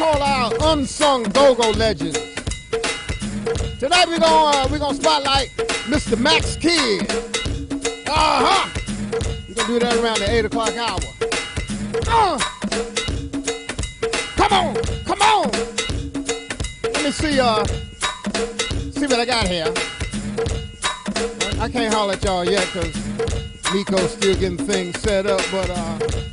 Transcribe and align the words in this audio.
call 0.00 0.22
our 0.22 0.50
unsung 0.72 1.24
go-go 1.24 1.72
legends. 1.72 2.18
Tonight 3.78 4.08
we're 4.08 4.18
gonna 4.18 4.56
uh, 4.56 4.68
we're 4.70 4.78
gonna 4.78 4.94
spotlight 4.94 5.50
Mr. 5.92 6.18
Max 6.18 6.56
Kidd. 6.56 7.02
Uh 8.08 8.40
huh. 8.46 8.68
We're 9.46 9.54
gonna 9.56 9.68
do 9.68 9.78
that 9.78 9.96
around 10.02 10.20
the 10.20 10.30
eight 10.30 10.46
o'clock 10.46 10.74
hour. 10.78 11.00
Uh. 12.08 12.38
Come 14.36 14.52
on, 14.54 14.74
come 15.04 15.20
on. 15.20 15.50
Let 16.82 17.04
me 17.04 17.10
see 17.10 17.38
uh 17.38 17.62
see 18.96 19.06
what 19.06 19.20
I 19.20 19.26
got 19.26 19.48
here. 19.48 19.70
I 21.60 21.68
can't 21.68 21.92
holler 21.92 22.14
at 22.14 22.24
y'all 22.24 22.46
yet 22.46 22.66
because 22.72 22.96
Nico's 23.74 24.12
still 24.12 24.34
getting 24.34 24.56
things 24.56 24.98
set 25.02 25.26
up, 25.26 25.42
but 25.52 25.68
uh 25.68 26.29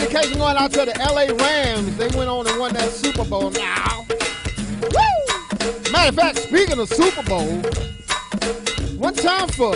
dedication 0.00 0.38
going 0.38 0.56
out 0.56 0.70
to 0.72 0.84
the 0.84 0.94
LA 0.98 1.34
Rams. 1.44 1.96
They 1.96 2.08
went 2.16 2.30
on 2.30 2.46
and 2.46 2.58
won 2.58 2.72
that 2.74 2.90
Super 2.90 3.24
Bowl 3.24 3.50
now. 3.50 4.06
Woo! 4.82 5.92
Matter 5.92 6.08
of 6.10 6.14
fact, 6.14 6.38
speaking 6.38 6.78
of 6.78 6.88
Super 6.88 7.22
Bowl, 7.24 7.48
one 8.96 9.14
time 9.14 9.48
for 9.48 9.74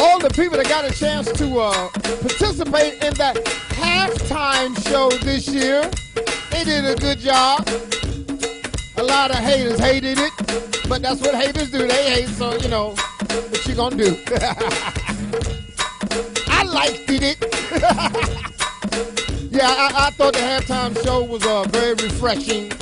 all 0.00 0.20
the 0.20 0.30
people 0.34 0.56
that 0.58 0.66
got 0.68 0.84
a 0.84 0.92
chance 0.94 1.30
to 1.32 1.58
uh, 1.58 1.88
participate 1.90 3.02
in 3.02 3.14
that 3.14 3.36
halftime 3.70 4.76
show 4.88 5.10
this 5.24 5.48
year, 5.48 5.90
they 6.50 6.64
did 6.64 6.84
a 6.84 6.94
good 6.94 7.18
job. 7.18 7.66
A 8.96 9.02
lot 9.02 9.30
of 9.30 9.38
haters 9.38 9.80
hated 9.80 10.18
it, 10.18 10.32
but 10.88 11.02
that's 11.02 11.20
what 11.20 11.34
haters 11.34 11.70
do. 11.70 11.86
They 11.86 12.10
hate, 12.10 12.28
so 12.28 12.56
you 12.58 12.68
know 12.68 12.90
what 12.90 13.66
you 13.66 13.74
gonna 13.74 13.96
do. 13.96 14.16
I 16.48 16.62
liked 16.64 17.08
it. 17.10 17.57
yeah, 19.50 19.66
I, 19.68 20.06
I, 20.06 20.10
thought 20.12 20.32
the 20.32 20.38
halftime 20.38 20.96
show 21.04 21.22
was 21.22 21.44
uh, 21.44 21.64
very 21.64 21.92
refreshing. 21.94 22.72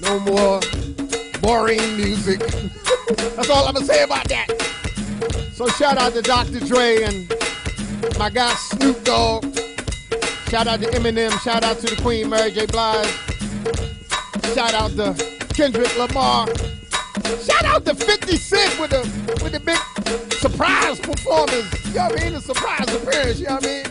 No 0.00 0.20
more 0.20 0.60
boring 1.40 1.96
music. 1.96 2.38
that's 3.34 3.50
all 3.50 3.66
I'm 3.66 3.74
gonna 3.74 3.84
say 3.84 4.04
about 4.04 4.28
that. 4.28 4.46
So 5.52 5.66
shout 5.66 5.98
out 5.98 6.12
to 6.12 6.22
Dr. 6.22 6.60
Dre 6.60 7.02
and 7.02 7.28
my 8.18 8.30
guy 8.30 8.54
Snoop 8.54 9.02
Dogg. 9.02 9.44
Shout 10.48 10.68
out 10.68 10.80
to 10.80 10.86
Eminem. 10.86 11.32
Shout 11.40 11.64
out 11.64 11.78
to 11.80 11.86
the 11.94 12.00
Queen 12.00 12.30
Mary 12.30 12.52
J. 12.52 12.66
Blige. 12.66 13.08
Shout 14.54 14.74
out 14.74 14.92
to 14.92 15.14
Kendrick 15.54 15.98
Lamar. 15.98 16.46
Shout 17.38 17.64
out 17.64 17.84
to 17.84 17.94
50 17.94 18.36
Cent 18.36 18.80
with 18.80 18.90
the 18.90 19.02
with 19.42 19.52
the 19.52 19.60
big 19.60 19.78
surprise 20.34 20.98
performance. 20.98 21.86
You 21.86 21.94
know 21.94 22.06
what 22.06 22.20
I 22.20 22.24
mean? 22.24 22.32
The 22.34 22.40
surprise 22.40 22.92
appearance, 22.92 23.38
you 23.38 23.46
know 23.46 23.54
what 23.54 23.64
I 23.64 23.68
mean? 23.68 23.86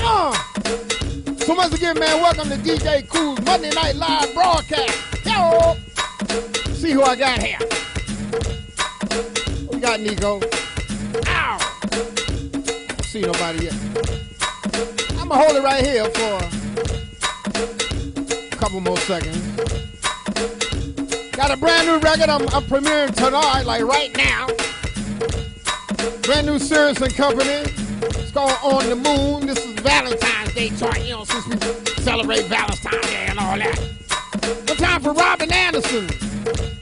Uh. 0.00 1.36
So 1.44 1.54
once 1.54 1.72
again, 1.72 1.96
man, 2.00 2.20
welcome 2.20 2.48
to 2.48 2.56
DJ 2.56 3.08
Kool's 3.08 3.40
Monday 3.42 3.70
Night 3.70 3.94
Live 3.94 4.34
broadcast. 4.34 4.90
Hello. 5.22 5.76
See 6.74 6.90
who 6.90 7.02
I 7.02 7.14
got 7.14 7.40
here. 7.40 7.58
We 9.70 9.78
got 9.78 10.00
Nico. 10.00 10.40
Ow. 11.28 11.58
Don't 11.92 13.04
see 13.04 13.20
nobody 13.20 13.66
yet. 13.66 13.74
I'm 15.20 15.28
gonna 15.28 15.36
hold 15.36 15.56
it 15.56 15.62
right 15.62 15.84
here 15.84 16.10
for 16.10 16.40
a 18.52 18.56
couple 18.56 18.80
more 18.80 18.98
seconds. 18.98 19.76
Got 21.36 21.50
a 21.50 21.56
brand 21.58 21.86
new 21.86 21.98
record 21.98 22.30
I'm, 22.30 22.48
I'm 22.48 22.62
premiering 22.64 23.14
tonight, 23.14 23.64
like 23.64 23.82
right 23.82 24.16
now. 24.16 24.46
Brand 26.22 26.46
new 26.46 26.58
Sirius 26.58 26.98
and 27.02 27.14
Company. 27.14 27.70
It's 28.00 28.30
called 28.32 28.56
On 28.62 28.88
the 28.88 28.96
Moon. 28.96 29.46
This 29.46 29.62
is 29.62 29.78
Valentine's 29.80 30.54
Day 30.54 30.70
chart, 30.70 30.98
you 31.02 31.10
know, 31.10 31.24
since 31.24 31.46
we 31.46 31.58
celebrate 32.02 32.46
Valentine's 32.46 33.06
Day 33.08 33.26
and 33.28 33.38
all 33.38 33.58
that. 33.58 33.78
One 34.66 34.78
time 34.78 35.02
for 35.02 35.12
Robin 35.12 35.52
Anderson. 35.52 36.08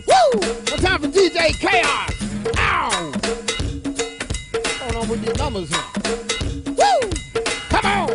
Woo! 0.06 0.38
One 0.38 0.78
time 0.78 1.00
for 1.00 1.08
DJ 1.08 1.58
Chaos. 1.58 2.12
Ow! 2.56 3.10
What's 4.52 4.78
going 4.78 4.96
on 4.96 5.08
with 5.08 5.24
these 5.24 5.36
numbers 5.36 5.68
here? 5.68 5.82
Woo! 6.74 7.10
Come 7.70 7.86
on! 7.86 8.10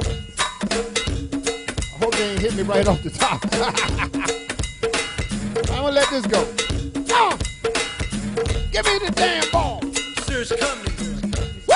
I 1.75 1.97
hope 1.99 2.15
they 2.15 2.29
ain't 2.31 2.39
hit 2.39 2.55
me 2.55 2.63
right 2.63 2.87
off 2.87 3.03
the 3.03 3.09
top. 3.09 4.45
Gonna 5.89 6.01
let 6.01 6.09
this 6.11 6.27
go. 6.27 6.45
Oh, 7.09 7.35
give 8.71 8.85
me 8.85 8.99
the 8.99 9.11
damn 9.15 9.49
ball. 9.49 9.81
Sirius 10.21 10.51
Company. 10.51 10.93
Woo! 11.65 11.75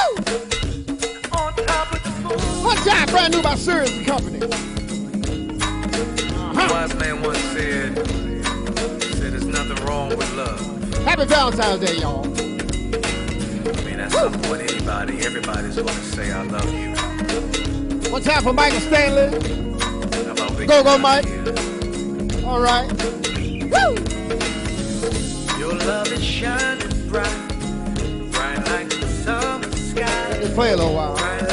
On 1.31 1.51
top 1.66 1.91
of 1.91 2.03
the 2.03 2.09
moon. 2.22 2.63
One 2.63 2.78
time, 2.78 3.07
brand 3.07 3.34
new 3.34 3.41
by 3.41 3.56
Sirius 3.56 4.06
Company. 4.06 4.40
Uh-huh. 6.44 6.68
Wise 6.69 6.94
man 6.94 7.24
once 7.24 7.40
said, 7.40 7.96
said 9.16 9.31
there's 9.34 9.47
nothing 9.47 9.84
wrong 9.84 10.09
with 10.09 10.31
love. 10.35 10.59
Happy 11.06 11.25
Valentine's 11.25 11.80
Day, 11.84 11.97
y'all. 11.97 12.24
I 12.24 13.81
mean, 13.84 14.00
at 14.00 14.12
some 14.12 14.31
point, 14.44 14.62
anybody, 14.62 15.25
everybody's 15.25 15.78
gonna 15.78 15.91
say 15.91 16.31
I 16.31 16.44
love 16.44 16.72
you. 16.72 18.12
One 18.12 18.22
time 18.22 18.44
for 18.44 18.53
Michael 18.53 18.80
Stanley. 18.80 19.31
Go, 20.68 20.84
go, 20.84 21.00
Mike. 21.00 21.25
All 22.45 22.62
right. 22.62 22.91
Woo! 23.73 23.95
Your 25.59 25.73
love 25.73 26.11
is 26.11 26.23
shining 26.23 27.09
bright, 27.09 27.47
bright 28.31 28.66
like 28.67 28.89
the 28.89 29.07
summer 29.07 29.72
sky. 29.72 30.39
Just 30.41 30.53
play 30.53 30.73
a 30.73 30.78
little 30.78 30.94
while. 30.94 31.16
Bright 31.16 31.44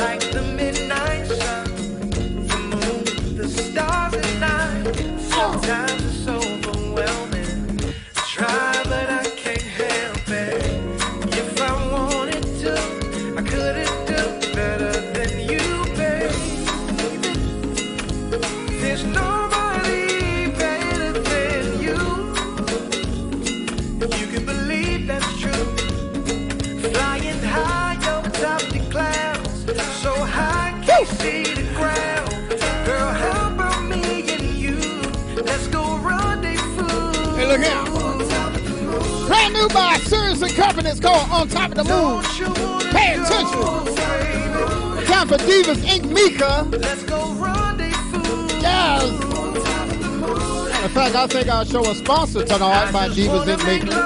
New 39.60 39.68
by 39.68 39.98
Sirius 39.98 40.40
and. 40.40 40.86
It's 40.86 41.00
called 41.00 41.28
On 41.30 41.46
Top 41.46 41.72
of 41.72 41.76
the 41.76 41.84
Moon. 41.84 42.22
Pay 42.92 43.12
attention. 43.12 43.60
Time 45.04 45.28
for 45.28 45.36
Divas 45.36 45.84
Inc. 45.84 46.10
Mika. 46.10 46.66
Let's 46.78 47.02
go 47.02 47.34
rendezvous. 47.34 48.46
Yes. 48.62 49.04
Of 50.82 50.92
fact, 50.92 51.14
I 51.14 51.26
think 51.26 51.48
I'll 51.48 51.66
show 51.66 51.84
a 51.90 51.94
sponsor 51.94 52.42
tonight 52.42 52.90
by 52.90 53.08
Divas 53.10 53.44
Inc. 53.44 53.84
Mika. 53.84 54.00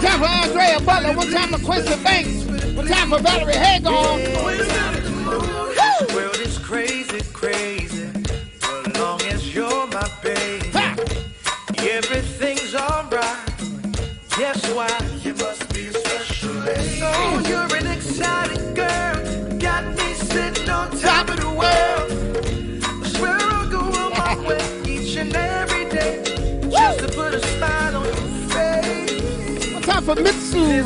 Time 0.00 0.20
for 0.20 0.26
Andrea 0.26 0.80
Butler. 0.80 1.14
One 1.14 1.30
time 1.30 1.50
for 1.50 1.62
Quincy 1.62 2.02
Banks. 2.02 2.44
One 2.74 2.86
time 2.86 3.10
for 3.10 3.18
Valerie 3.18 3.56
Hagar. 3.56 4.16
This 5.74 6.14
world 6.14 6.38
is 6.38 6.56
crazy, 6.56 7.20
crazy. 7.34 8.08
But 8.62 8.98
long 8.98 9.20
as 9.22 9.54
you're 9.54 9.86
my 9.88 10.10
baby, 10.22 10.70
Ha! 10.70 10.96
everything's 11.78 12.08
alright. 12.16 12.27
Guess 14.38 14.72
why? 14.72 14.86
You 15.24 15.34
must 15.34 15.74
be 15.74 15.88
a 15.88 15.92
special. 15.92 16.62
Oh, 17.02 17.42
you're 17.48 17.76
an 17.76 17.88
exciting 17.88 18.72
girl. 18.72 19.58
Got 19.58 19.84
me 19.96 20.14
sitting 20.14 20.70
on 20.70 20.96
top 20.96 21.28
of 21.28 21.40
the 21.40 21.50
world. 21.50 22.08
I 22.84 23.08
swear 23.08 23.36
I'll 23.36 23.68
go 23.68 23.80
on 23.80 24.12
my 24.12 24.38
way 24.46 24.82
each 24.88 25.16
and 25.16 25.34
every 25.34 25.86
day. 25.86 26.22
Just 26.70 27.00
to 27.00 27.08
put 27.08 27.34
a 27.34 27.40
smile 27.40 27.96
on 27.96 28.04
your 28.04 28.48
face. 28.50 29.72
One 29.74 29.82
time 29.82 30.04
for 30.04 30.14
Mitsu. 30.14 30.84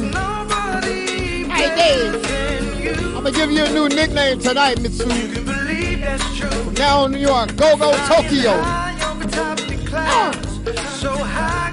Hey, 1.50 1.76
Dave. 1.76 2.22
better 2.22 2.64
than 2.64 2.82
you. 2.82 3.16
I'm 3.18 3.24
gonna 3.24 3.32
give 3.32 3.52
you 3.52 3.64
a 3.64 3.70
new 3.70 3.90
nickname 3.90 4.38
tonight, 4.38 4.80
Mitsu. 4.80 5.04
You 5.12 5.28
can 5.28 5.44
believe 5.44 6.00
that's 6.00 6.38
true. 6.38 6.72
Now 6.72 7.04
in 7.04 7.12
New 7.12 7.18
York, 7.18 7.54
go 7.56 7.76
go 7.76 7.92
Tokyo. 8.08 8.62
High 8.62 9.10
over 9.10 9.28
top 9.28 9.58
the 9.58 9.78
ah. 9.92 10.32
clouds, 10.32 11.00
so 11.02 11.14
high 11.14 11.72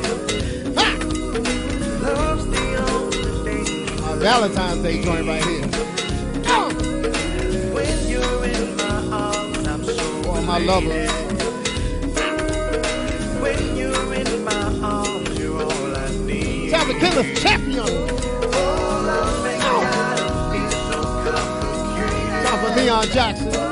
Valentine's 4.21 4.83
Day 4.83 5.01
joint 5.01 5.27
right 5.27 5.43
here. 5.43 5.65
Oh. 6.45 6.69
When 7.73 8.07
you're 8.07 8.45
in 8.45 8.75
my 8.77 9.17
arms, 9.17 9.67
I'm 9.67 9.83
so 9.83 10.21
For 10.21 10.41
my 10.43 10.59
lover. 10.59 11.07
When 13.41 13.75
you're 13.75 14.13
in 14.13 14.43
my 14.43 14.79
arms, 14.83 15.39
you're 15.39 15.63
all 15.63 15.97
I 15.97 16.09
need. 16.17 16.69
Tell 16.69 16.85
the 16.85 16.93
killer 16.99 17.33
champion. 17.33 17.79
Oh. 17.83 19.07
Time 22.45 22.59
for 22.59 22.79
Leon 22.79 23.05
Jackson. 23.07 23.70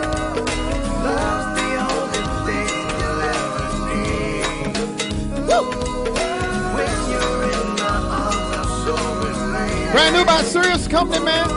Brand 9.91 10.15
new 10.15 10.24
by 10.24 10.41
Sirius 10.44 10.88
Company, 10.88 11.25
man. 11.25 11.47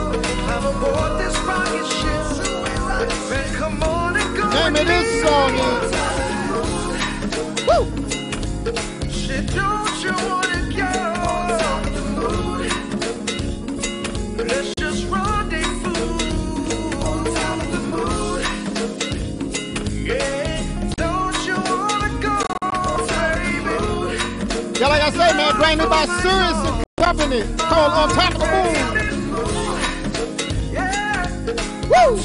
Name 4.53 4.75
of 4.75 4.87
this 4.87 5.21
song 5.21 5.53
is. 5.53 5.91
Woo! 7.67 7.85
Shit, 9.11 9.45
don't 9.53 10.03
you 10.03 10.13
wanna 10.25 10.61
go? 10.75 10.91
Let's 14.43 14.73
just 14.77 15.05
rendezvous. 15.09 16.17
Yeah, 20.03 20.63
don't 20.95 21.45
you 21.45 21.55
wanna 21.55 22.09
go, 22.19 22.35
baby? 23.07 23.77
Yeah, 24.79 24.87
like 24.87 25.03
I 25.03 25.09
say, 25.11 25.29
man, 25.37 25.55
brand 25.57 25.79
new 25.79 25.87
by 25.87 26.05
Sirius 26.21 26.72
money 27.33 27.57
called 27.57 27.93
On 27.93 28.09
Top 28.09 28.33
of 28.35 28.39
the 28.39 28.45
Moon. 28.45 28.73
Yeah. 30.71 31.27
Woo! 31.87 32.17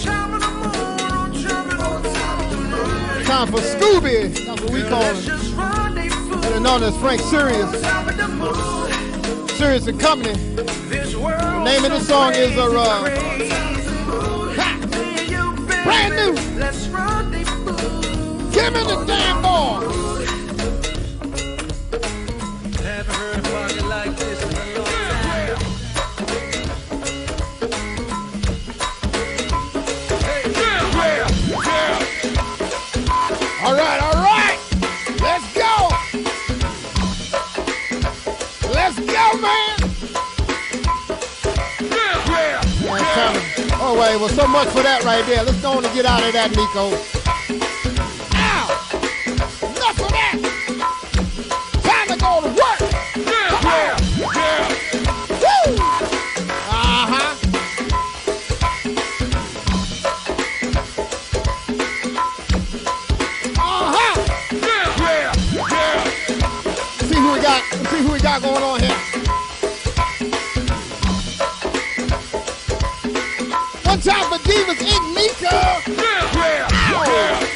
Time 3.24 3.48
for 3.48 3.60
Scooby. 3.60 4.44
That's 4.44 4.60
what 4.62 4.72
we 4.72 4.82
call 4.82 5.02
him. 5.02 6.40
Better 6.40 6.60
known 6.60 6.82
as 6.82 6.96
Frank 6.98 7.20
Sirius. 7.22 7.70
Sirius 9.56 9.86
and 9.86 10.00
Company. 10.00 10.34
The 10.54 11.64
name 11.64 11.84
of 11.84 11.90
the 11.90 12.00
song 12.00 12.34
is 12.34 12.56
a 12.56 12.64
uh, 12.64 13.02
brand 15.84 16.14
new. 16.16 16.34
Give 18.52 18.72
me 18.72 18.80
the 18.82 19.04
damn 19.06 19.37
much 44.48 44.68
for 44.68 44.82
that 44.82 45.04
right 45.04 45.24
there. 45.26 45.42
Let's 45.44 45.60
go 45.60 45.72
on 45.72 45.84
and 45.84 45.94
get 45.94 46.06
out 46.06 46.22
of 46.22 46.32
that, 46.32 46.50
Nico. 46.50 47.17
Watch 73.98 74.06
divas 74.44 74.80
in 74.80 75.14
me, 75.14 75.28
girl. 75.40 75.82
Yeah, 75.88 76.30
yeah, 76.36 77.04
yeah. 77.04 77.48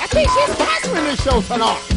I 0.00 0.06
think 0.06 0.30
she's 0.30 0.54
sponsoring 0.54 1.04
this 1.04 1.24
show 1.24 1.40
tonight. 1.42 1.93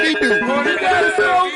What 0.00 0.08
he 0.08 0.14
do. 0.14 1.49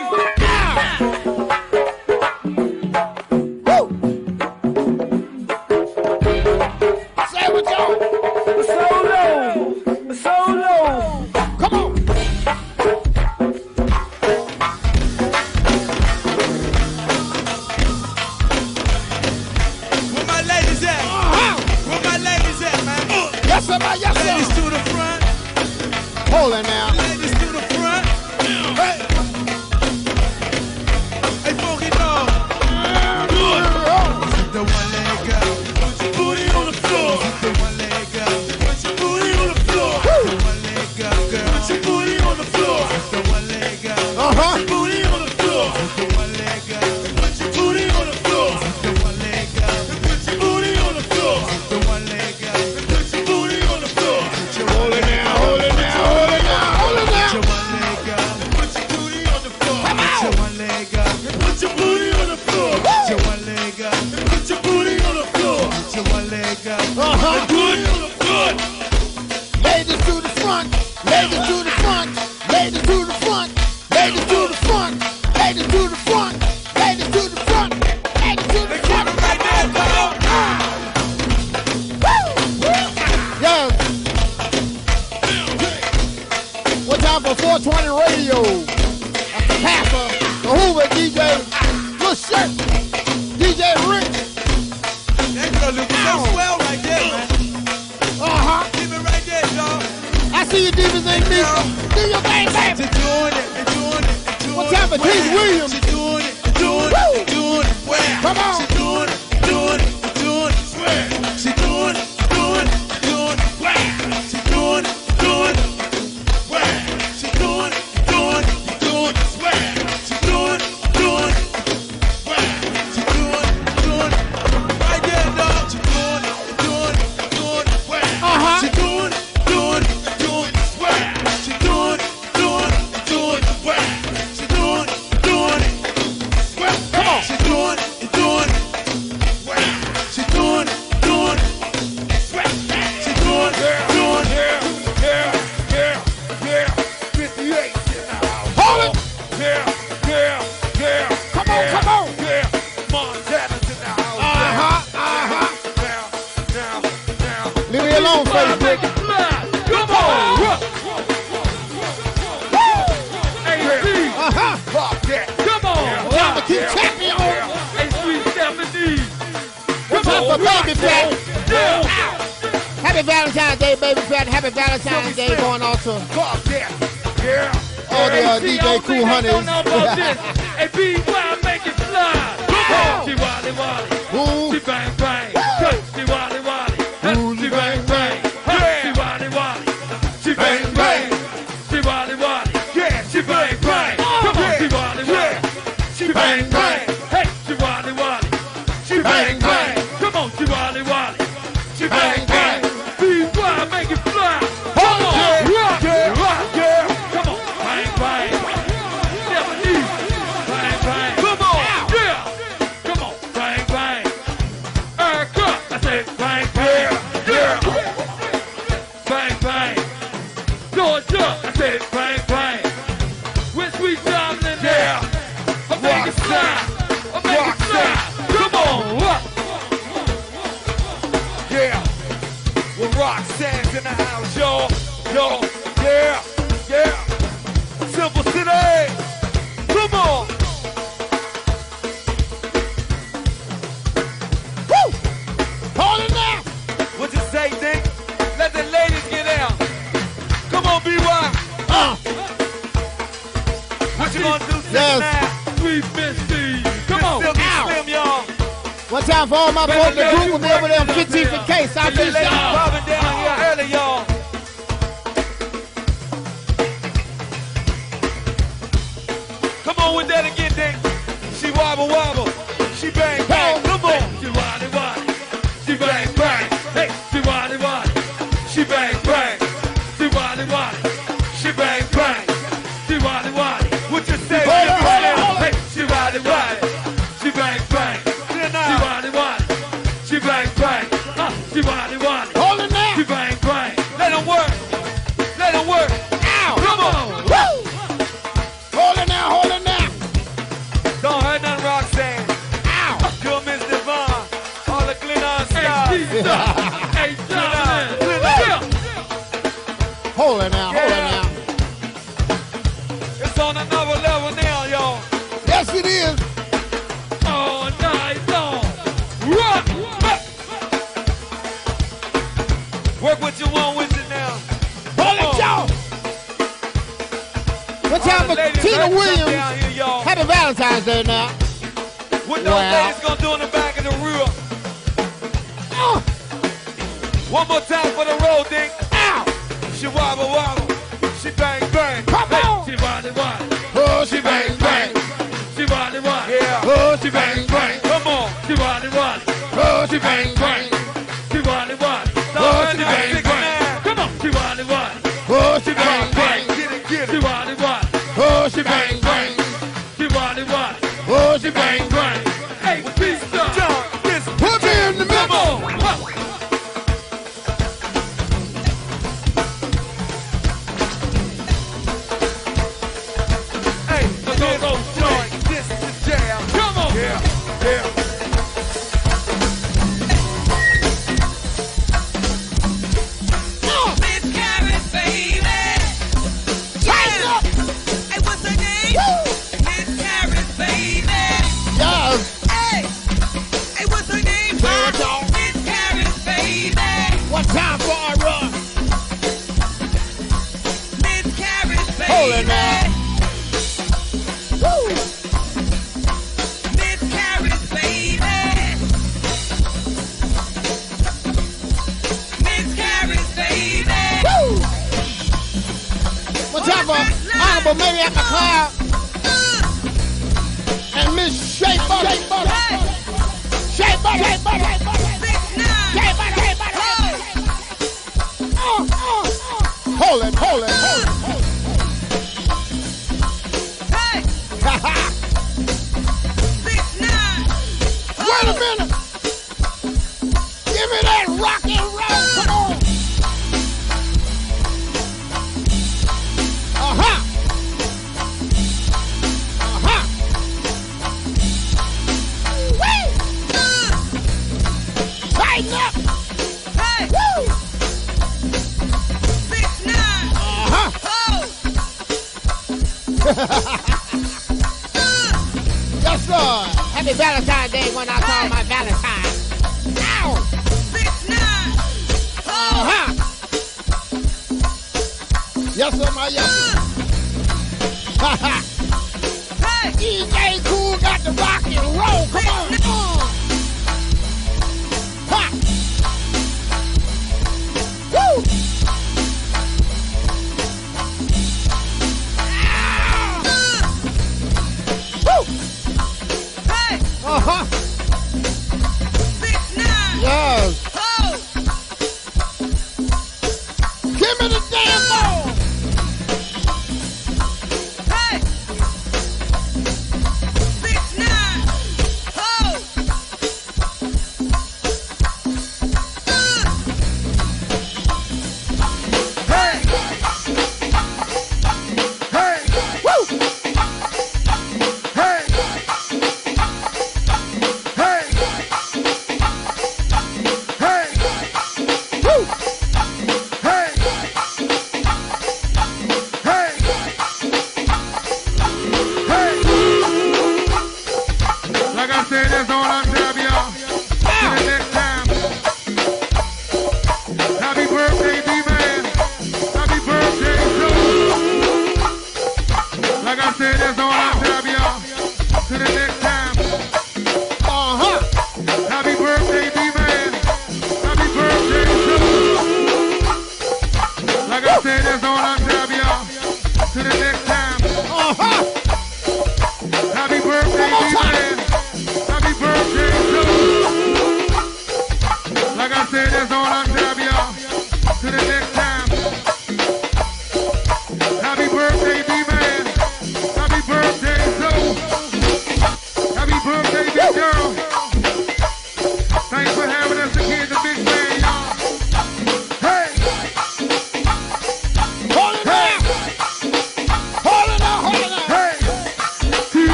Ha 434.64 434.79
ha. 434.83 435.04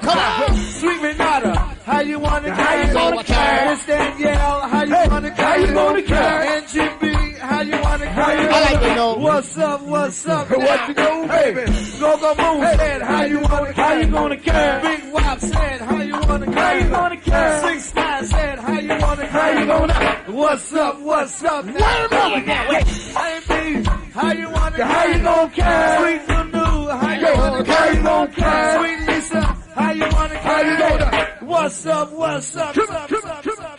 Come 0.00 0.18
on. 0.18 0.56
Sweet 0.56 1.00
Renata, 1.00 1.54
how 1.84 2.00
you 2.00 2.18
wanna 2.18 2.54
how 2.54 2.74
you 2.74 2.92
gonna 2.92 3.24
care? 3.24 3.70
Miss 3.70 3.86
Danielle, 3.86 4.60
how 4.60 4.82
you 4.84 5.10
wanna 5.10 5.30
care? 5.30 5.46
How 5.46 5.56
you 5.56 5.66
gonna 5.74 6.02
care? 6.02 6.42
And 6.42 6.68
Jimmy, 6.68 7.14
how 7.38 7.60
you 7.62 7.80
wanna 7.82 8.04
care? 8.06 8.50
I 8.52 8.60
like 8.60 8.80
to 8.80 8.94
know. 8.94 9.14
What's 9.16 9.58
up? 9.58 9.82
What's 9.82 10.26
up? 10.28 10.50
Now? 10.50 10.58
What 10.58 10.88
you 10.88 10.94
do, 10.94 11.28
baby? 11.28 11.72
Go 11.98 12.16
go 12.18 12.34
boom 12.34 12.60
said, 12.76 13.02
how 13.02 13.22
you 13.24 13.40
wanna 13.40 13.72
care? 13.72 13.84
How 13.84 13.92
you 13.94 14.06
gonna 14.06 14.36
care? 14.36 14.80
Big 14.82 15.12
Wop 15.12 15.40
said, 15.40 15.80
how 15.80 16.02
you 16.02 16.12
wanna 16.20 16.46
care? 16.46 16.54
How 16.54 16.72
you 16.74 16.90
gonna 16.90 17.16
care? 17.16 17.60
Six 17.62 17.94
Nine 17.94 18.24
said, 18.26 18.58
how 18.58 18.78
you 18.78 18.88
wanna 18.88 19.26
care? 19.28 19.28
How 19.28 19.60
you 19.60 19.66
gonna? 19.66 19.94
What's 20.28 20.72
up? 20.74 21.00
What's 21.00 21.42
up? 21.44 21.64
Now? 21.64 21.72
Wait 21.74 22.12
a 22.12 22.40
minute. 22.46 22.68
Wait. 22.68 22.86
How 24.14 24.32
you 24.32 24.50
wanna 24.50 24.76
care? 24.76 24.86
How 24.86 25.04
you 25.06 25.22
gonna 25.22 25.50
care? 25.50 25.98
Sweet 25.98 26.28
new, 26.28 26.88
how 26.88 27.12
you 27.14 27.22
gonna 27.22 27.64
care? 27.64 27.76
How 27.76 27.90
you 27.90 28.02
gonna 28.02 28.32
care? 28.32 28.97
what's 31.68 31.84
up, 31.84 32.10
what's 32.12 32.56
up, 32.56 32.74
Come 32.74 32.88
up, 32.88 33.08
come 33.10 33.24
up, 33.26 33.42
come 33.42 33.58
up, 33.60 33.78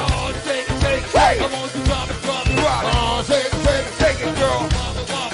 Oh, 0.00 0.32
take 0.44 0.64
take 0.64 1.02
take 1.10 1.34
it. 1.34 1.40
Come 1.40 1.54
on, 1.54 1.68
drop 1.84 2.08
it, 2.08 2.22
drop 2.22 2.46
it, 2.46 2.54
drop 2.54 2.84
it. 2.84 2.94
Oh, 2.94 3.24
take 3.26 3.46
it, 3.46 3.50
take 3.66 3.82
it, 3.82 3.98
take 3.98 4.20
it, 4.20 4.38
girl. 4.38 4.68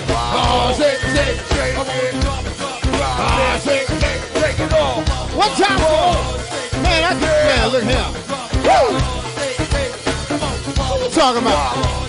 Oh, 0.09 0.75
take 0.79 1.01
take 1.01 1.37
take 1.45 1.69
it. 1.69 1.75
Come 1.75 1.87
on, 1.87 2.21
drop 2.23 2.25
it, 2.25 2.25
drop 2.25 2.45
it, 2.47 2.57
drop 2.57 2.73
it. 2.73 3.21
Oh, 3.21 3.61
take 3.63 3.83
it, 3.83 4.01
take 4.01 4.23
it, 4.23 4.33
take 4.41 4.59
it 4.59 4.73
all. 4.73 5.03
What 5.37 5.51
time 5.59 5.79
for 5.79 5.93
all. 5.93 6.17
Man, 6.83 7.05
I 7.05 7.13
can't. 7.13 7.45
man, 7.51 7.69
look 7.73 7.85
here. 7.85 8.09
Woo! 8.65 8.97
What 10.81 11.03
you 11.03 11.11
talking 11.11 11.43
about? 11.43 12.04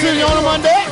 See 0.00 0.18
you 0.18 0.24
on 0.24 0.38
a 0.38 0.40
Monday. 0.40 0.89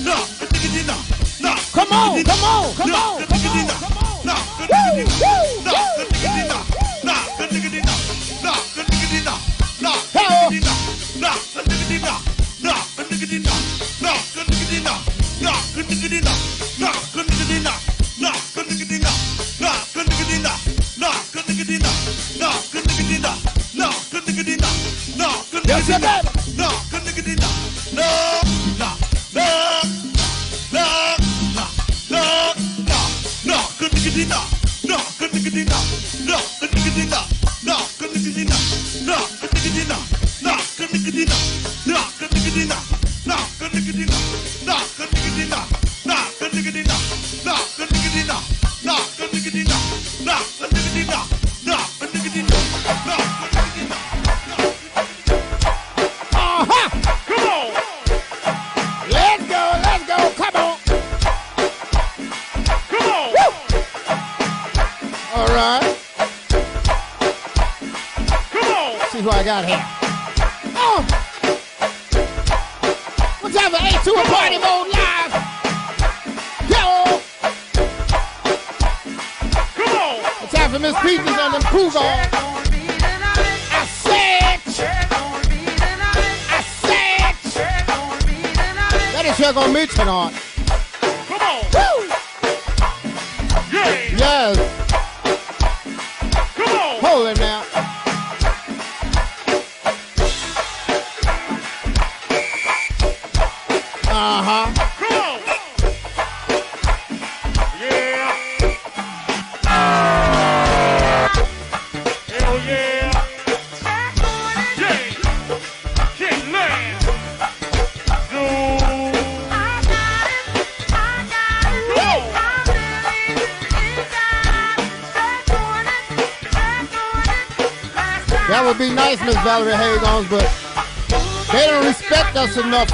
No, 0.00 0.16
no. 1.40 1.54
Come 1.72 1.92
on, 1.92 2.24
come 2.24 2.44
on, 2.44 2.74
come 2.74 2.94
on, 2.94 3.26
come 3.26 3.44
on. 3.44 3.52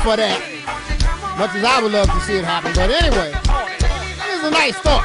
for 0.08 0.16
that. 0.16 0.40
Much 1.36 1.52
as 1.52 1.64
I 1.64 1.82
would 1.84 1.92
love 1.92 2.08
to 2.08 2.20
see 2.24 2.40
it 2.40 2.44
happen. 2.44 2.72
But 2.72 2.88
anyway, 2.88 3.28
this 3.28 4.40
is 4.40 4.44
a 4.48 4.50
nice 4.50 4.72
start. 4.80 5.04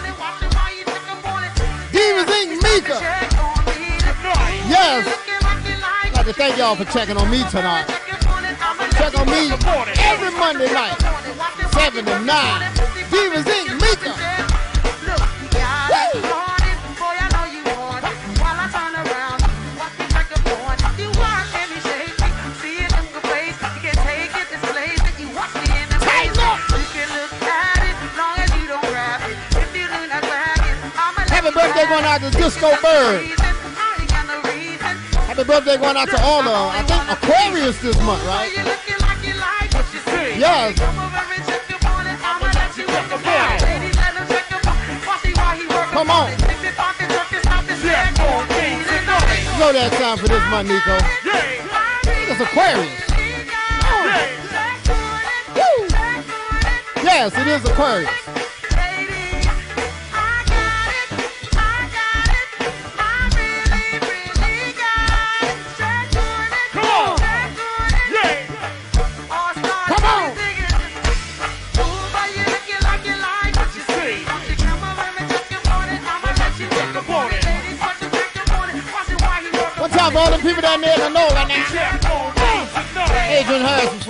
Divas 1.92 2.32
Inc. 2.32 2.56
Mika. 2.64 3.04
Yes. 4.72 5.04
I'd 5.04 6.14
like 6.16 6.26
to 6.26 6.32
thank 6.32 6.56
y'all 6.56 6.78
for 6.78 6.86
checking 6.86 7.18
on 7.18 7.30
me 7.30 7.44
tonight. 7.52 7.84
Check 8.96 9.12
on 9.20 9.28
me 9.28 9.52
every 10.08 10.32
Monday 10.40 10.72
night, 10.72 10.96
7 11.76 12.06
to 12.06 12.20
9. 12.24 12.62
Divas 13.12 13.44
Inc. 13.44 13.76
Mika. 13.84 14.03
going 31.94 32.06
out 32.06 32.22
to 32.22 32.32
Disco 32.32 32.70
Bird. 32.82 33.22
Happy 35.30 35.44
birthday 35.44 35.78
going 35.78 35.96
out 35.96 36.10
to 36.10 36.20
all 36.24 36.42
of, 36.42 36.74
I 36.74 36.82
think, 36.90 37.04
Aquarius 37.12 37.80
this 37.84 37.96
month, 38.02 38.26
right? 38.26 38.52
Yes. 40.40 40.80
Come 45.94 46.10
on. 46.10 46.32
You 49.52 49.60
know 49.60 49.72
that 49.72 49.92
time 50.02 50.18
for 50.18 50.28
this 50.28 50.44
month, 50.50 50.70
Nico. 50.70 50.98
It's 52.32 52.42
Aquarius. 52.42 53.04
Oh. 55.56 55.86
Yes, 57.04 57.38
it 57.38 57.46
is 57.46 57.64
Aquarius. 57.70 58.23
Panjas. 83.64 84.03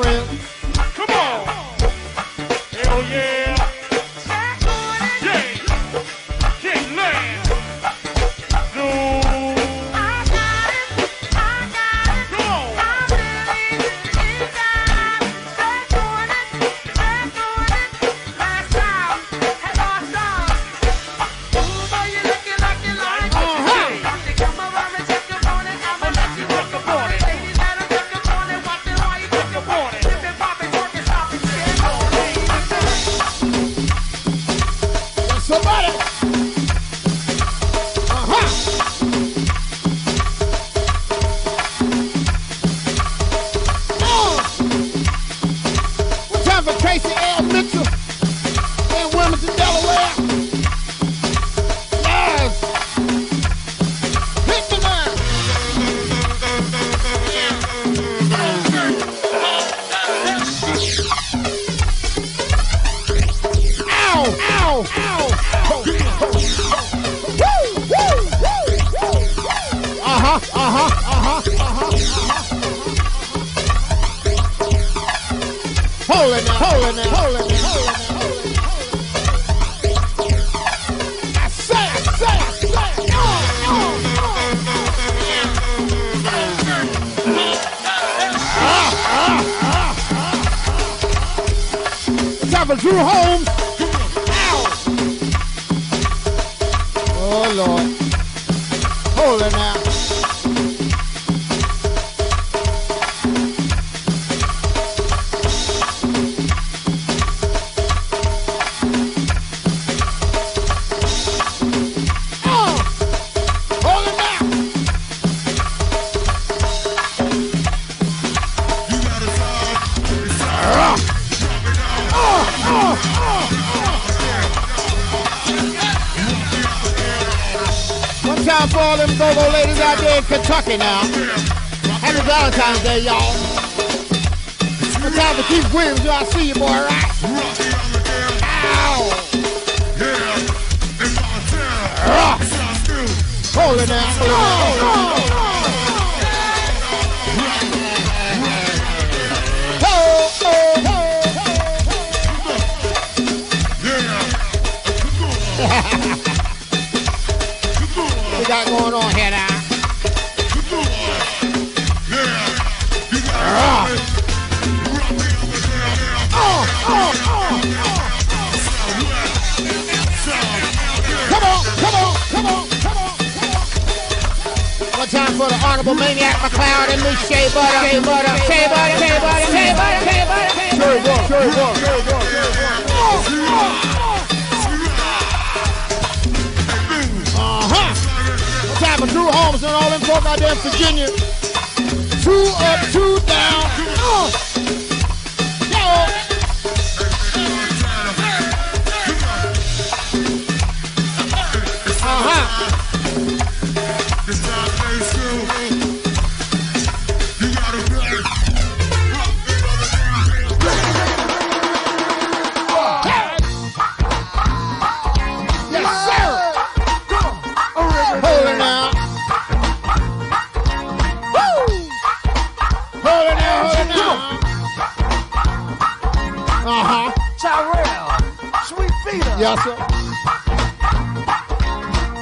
Y'all. 229.43 229.57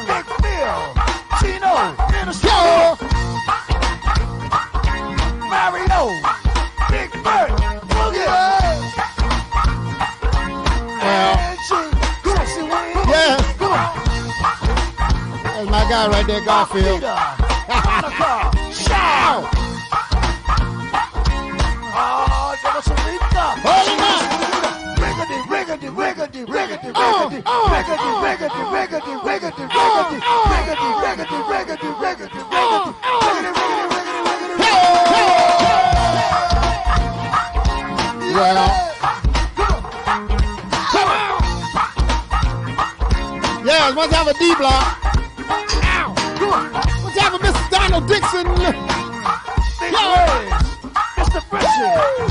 Big 0.07 0.25
Bill, 0.41 0.81
Chino, 1.37 1.73
Minnesota. 2.09 2.97
Mario, 5.47 6.01
Big 6.89 7.11
Bird, 7.21 7.51
Boogie. 7.91 8.25
Well, 8.25 8.25
yeah. 13.05 13.35
That's 15.43 15.69
my 15.69 15.83
guy 15.87 16.07
right 16.07 16.25
there, 16.25 16.43
Garfield. 16.43 17.40
Well, 38.33 38.55
yeah, 43.65 43.93
one 43.93 44.09
time 44.09 44.25
for 44.25 44.33
D 44.33 44.55
Block. 44.55 45.03
One 47.03 47.13
time 47.13 47.31
for 47.31 47.39
Mr. 47.39 47.69
Donald 47.69 48.07
Dixon. 48.07 48.47
Yo, 49.91 50.05
Mr. 51.17 51.41
Freshman. 51.49 52.30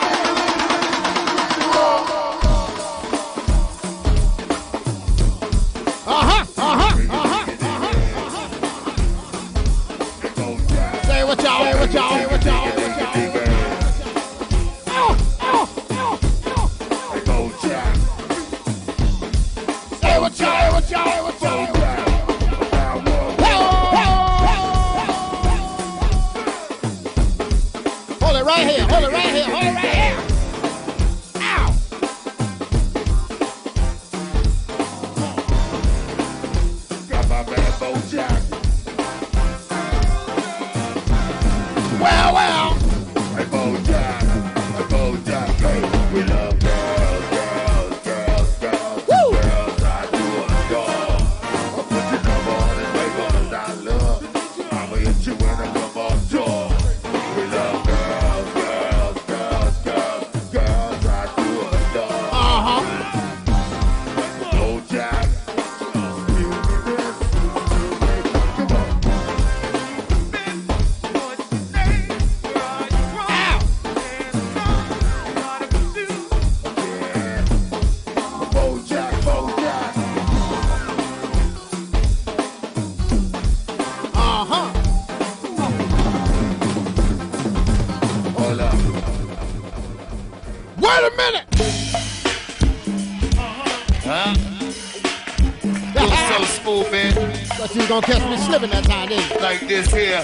Gonna 97.91 98.07
catch 98.07 98.23
me 98.29 98.37
slipping 98.37 98.69
that 98.69 98.85
time, 98.85 99.09
didn't? 99.09 99.41
Like 99.41 99.67
this 99.67 99.91
here. 99.91 100.23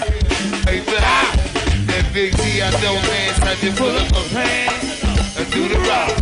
Hey, 0.64 0.80
back. 0.88 1.36
That 1.84 2.08
big 2.14 2.32
T, 2.32 2.62
I 2.64 2.72
know, 2.80 2.96
man. 2.96 3.28
I 3.44 3.52
just 3.60 3.76
pull 3.76 3.92
up 3.92 4.08
my 4.08 4.24
pants 4.32 5.36
and 5.36 5.44
do 5.52 5.68
the 5.68 5.76
rock. 5.84 6.16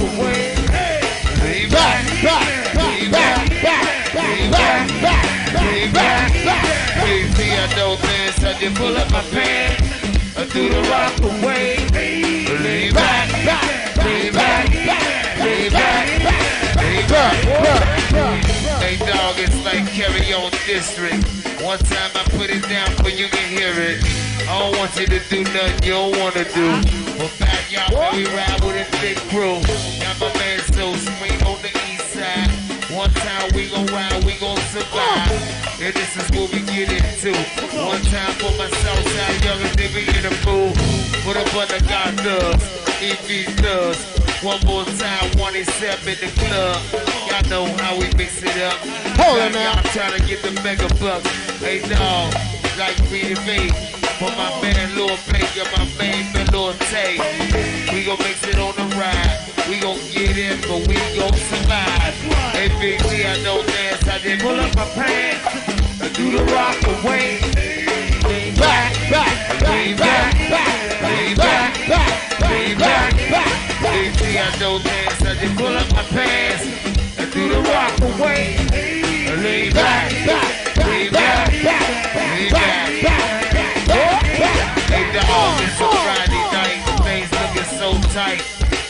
Lean 1.47 1.71
Back, 1.71 2.03
back, 2.19 2.51
back, 2.75 2.99
back, 3.15 3.47
back, 3.63 3.87
back, 4.03 4.51
back, 4.51 4.91
back, 4.99 5.23
back, 5.55 5.93
back, 5.95 6.35
back. 6.43 6.67
Big 7.07 7.31
T, 7.39 7.39
I 7.55 7.71
know, 7.79 7.95
man. 7.95 8.33
So 8.35 8.51
I 8.51 8.55
just 8.59 8.75
pull 8.75 8.97
up 8.99 9.07
my 9.15 9.23
pants 9.31 9.87
and 10.35 10.51
do 10.51 10.67
the 10.67 10.83
rock 10.91 11.15
away. 11.23 11.79
Lean 12.59 12.91
back, 12.91 13.31
back, 13.47 14.03
lean 14.03 14.35
back, 14.35 14.67
lean 15.39 15.71
back, 15.71 16.11
lean 16.75 17.07
back. 17.07 17.87
Hey 18.83 18.97
dog, 18.99 19.39
it's 19.39 19.65
like 19.65 19.87
carry 19.95 20.33
on 20.33 20.51
district. 20.77 21.25
One 21.65 21.79
time 21.79 22.13
I 22.13 22.23
put 22.37 22.51
it 22.53 22.61
down 22.69 22.91
for 23.01 23.09
you 23.09 23.29
can 23.33 23.49
hear 23.49 23.73
it. 23.81 23.97
I 24.45 24.61
don't 24.61 24.77
want 24.77 24.93
you 25.01 25.07
to 25.07 25.21
do 25.33 25.41
nothing 25.49 25.83
you 25.89 25.97
don't 25.97 26.13
wanna 26.21 26.45
do. 26.53 26.69
But 27.17 27.33
back 27.41 27.65
y'all, 27.73 28.13
we 28.13 28.29
ride 28.29 28.61
with 28.61 28.77
a 28.77 28.85
thick 29.01 29.17
crew. 29.33 29.57
Got 30.05 30.21
my 30.21 30.29
man 30.37 30.61
so 30.77 30.93
One 33.07 33.15
time 33.15 33.51
we 33.55 33.69
gon' 33.71 33.87
ride, 33.87 34.25
we 34.25 34.35
gon' 34.41 34.57
survive. 34.75 35.31
And 35.81 35.95
this 35.95 36.17
is 36.17 36.29
what 36.35 36.51
we 36.51 36.59
get 36.67 36.91
into. 36.91 37.31
One 37.79 38.03
time 38.03 38.35
for 38.35 38.51
my 38.59 38.69
south 38.69 39.07
side, 39.15 39.45
young 39.45 39.61
nigga 39.79 40.03
in 40.11 40.23
the 40.27 40.35
mood. 40.43 40.75
Put 41.23 41.37
up 41.37 41.55
on 41.55 41.69
the 41.69 41.87
God 41.87 42.19
thugs, 42.19 42.65
EV 43.01 43.47
thugs. 43.63 44.03
One 44.43 44.59
more 44.67 44.85
time, 44.99 45.31
27 45.39 46.09
in 46.09 46.19
the 46.19 46.33
club. 46.35 46.83
Y'all 47.31 47.49
know 47.49 47.77
how 47.77 47.95
we 47.95 48.13
mix 48.17 48.43
it 48.43 48.57
up. 48.61 48.75
Hold 49.23 49.39
on 49.39 49.53
Now. 49.53 49.75
Y'all 49.75 49.83
trying 49.93 50.19
to 50.19 50.27
get 50.27 50.43
the 50.43 50.51
mega 50.63 50.89
bucks. 50.99 51.31
Hey, 51.61 51.87
dog, 51.89 52.35
like 52.77 52.99
me 53.13 53.35
to 53.35 53.41
me. 53.47 53.96
For 54.19 54.33
my 54.33 54.49
man 54.63 54.95
Lil 54.95 55.13
Baker, 55.29 55.69
my 55.77 55.85
man 55.99 56.33
Lil 56.51 56.73
Tay. 56.89 57.21
We 57.93 58.03
gon' 58.07 58.17
mix 58.25 58.49
it 58.49 58.57
on 58.57 58.73
the 58.73 58.89
ride. 58.97 59.45
We 59.69 59.79
gon' 59.79 59.99
get 60.09 60.39
in, 60.39 60.57
but 60.63 60.89
we 60.89 60.97
gon' 61.13 61.37
survive. 61.37 62.17
Hey, 62.57 62.69
Big 62.81 62.99
D, 63.03 63.27
I 63.27 63.37
know 63.45 63.61
dance. 63.61 64.09
I 64.09 64.19
did 64.21 64.41
pull 64.41 64.59
up 64.59 64.75
my 64.75 64.87
pants. 64.97 65.45
I 66.01 66.09
do 66.17 66.33
the 66.33 66.45
rock 66.49 66.81
away. 66.97 67.41
Back, 68.57 68.97
back, 69.11 69.61
back, 69.61 69.69
lean 69.69 69.97
back, 69.99 70.33
back, 70.49 71.03
lean 71.03 71.37
back, 71.37 71.75
back, 71.87 72.41
lean 72.41 72.79
back, 72.79 73.13
back. 73.13 73.31
back, 73.31 73.31
back. 73.31 73.93
Big 73.93 74.17
dance. 74.17 75.23
I 75.23 75.35
just 75.35 75.57
pull 75.59 75.77
up 75.77 75.93
my 75.93 76.03
pants. 76.05 76.65
I 77.19 77.25
do 77.29 77.49
the 77.53 77.61
rock 77.69 78.01
away. 78.01 78.57
Lean 79.45 79.75
back, 79.75 80.11
lean 80.87 81.13
back, 81.13 81.53
lean 81.53 82.53
back. 82.53 82.76
Hey 84.97 85.13
dog, 85.13 85.61
it's 85.61 85.77
a 85.77 85.89
Friday 86.09 86.45
night. 86.57 86.81
Things 87.05 87.29
looking 87.29 87.69
so 87.77 87.93
tight. 88.17 88.41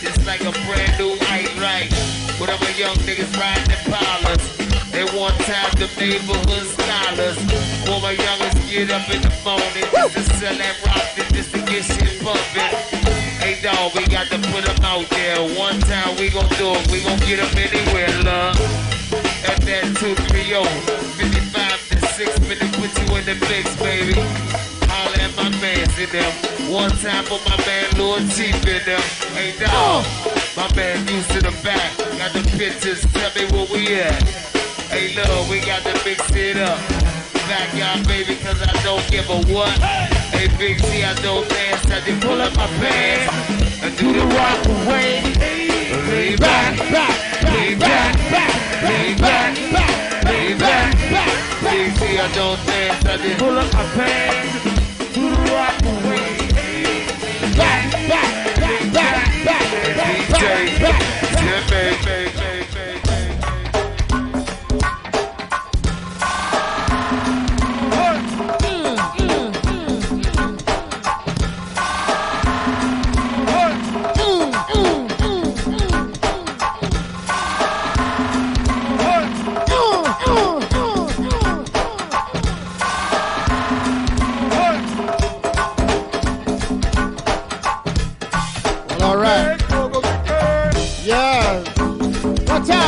It's 0.07 0.23
like 0.23 0.39
a 0.47 0.55
brand 0.63 0.95
new 1.03 1.19
height 1.27 1.51
right. 1.59 1.91
But 2.39 2.47
I'm 2.47 2.63
a 2.63 2.71
young 2.79 2.95
niggas 3.03 3.35
riding 3.35 3.75
in 3.75 3.83
parlors. 3.91 4.39
They 4.95 5.03
one 5.19 5.35
time 5.51 5.67
the 5.75 5.91
neighborhood 5.99 6.63
scholars. 6.79 7.35
For 7.91 7.99
my 7.99 8.15
youngest 8.15 8.55
get 8.71 8.95
up 8.95 9.03
in 9.11 9.19
the 9.19 9.35
morning 9.43 9.91
just 10.15 10.15
to 10.15 10.23
sell 10.39 10.55
that 10.55 10.79
rock 10.87 11.03
just 11.35 11.51
to 11.51 11.59
get 11.67 11.83
shit 11.83 12.23
bumping. 12.23 12.71
Hey 13.43 13.59
dog, 13.59 13.91
we 13.99 14.07
got 14.07 14.31
to 14.31 14.39
put 14.55 14.63
them 14.63 14.79
out 14.87 15.11
there. 15.11 15.43
One 15.59 15.81
time 15.91 16.15
we 16.23 16.31
gon' 16.31 16.47
do 16.55 16.71
it, 16.71 16.87
we 16.87 17.03
gon' 17.03 17.19
get 17.27 17.43
them 17.43 17.51
anywhere, 17.59 18.15
love. 18.23 18.55
At 19.43 19.59
that 19.67 19.91
230, 19.99 20.71
55 21.19 21.99
to 21.99 21.99
6 21.99 22.41
minute, 22.47 22.71
put 22.79 22.95
you 22.95 23.11
in 23.19 23.25
the 23.27 23.35
mix, 23.51 23.75
baby. 23.83 24.76
Holla 25.07 25.23
at 25.23 25.37
my 25.37 25.49
mans 25.61 25.99
in 25.99 26.11
them. 26.11 26.33
One 26.73 26.91
time 26.91 27.25
for 27.25 27.39
my 27.47 27.57
man 27.65 27.87
Lord 27.97 28.23
Chief 28.31 28.57
in 28.67 28.83
them. 28.83 29.01
Hey 29.39 29.55
dog, 29.59 29.71
oh. 29.71 30.03
my 30.57 30.67
man 30.75 31.07
used 31.07 31.31
to 31.31 31.41
the 31.41 31.55
back. 31.63 31.97
Got 32.19 32.33
the 32.33 32.43
pictures, 32.59 33.07
tell 33.15 33.31
me 33.39 33.47
where 33.53 33.67
we 33.71 34.03
at. 34.03 34.23
Hey 34.91 35.15
love, 35.15 35.49
we 35.49 35.61
got 35.61 35.83
to 35.83 35.95
mix 36.05 36.27
it 36.35 36.57
up. 36.57 36.79
Backyard 37.47 38.07
baby, 38.09 38.35
cause 38.43 38.61
I 38.61 38.73
don't 38.83 39.07
give 39.09 39.31
a 39.31 39.39
what. 39.55 39.71
Hey 40.35 40.49
Big 40.59 40.83
T, 40.83 41.05
I 41.05 41.15
don't 41.23 41.49
dance, 41.49 41.87
I 41.87 42.01
just 42.01 42.21
pull 42.27 42.41
up 42.41 42.57
my 42.57 42.67
pants 42.83 43.83
and 43.83 43.97
do 43.97 44.13
the 44.13 44.27
rock 44.27 44.67
away. 44.67 45.23
Lay 46.11 46.35
back, 46.35 46.79
lay 47.55 47.75
back, 47.77 48.17
back, 48.31 48.83
lay 48.83 49.15
back, 49.15 49.55
back, 49.71 50.25
lay 50.25 50.55
back. 50.59 50.95
Back. 51.11 51.47
Big 51.63 51.95
T, 51.97 52.19
I 52.19 52.33
don't 52.35 52.67
dance, 52.67 53.05
I 53.07 53.17
just 53.17 53.39
pull 53.39 53.59
up 53.59 53.73
my 53.73 53.85
pants, 53.95 54.76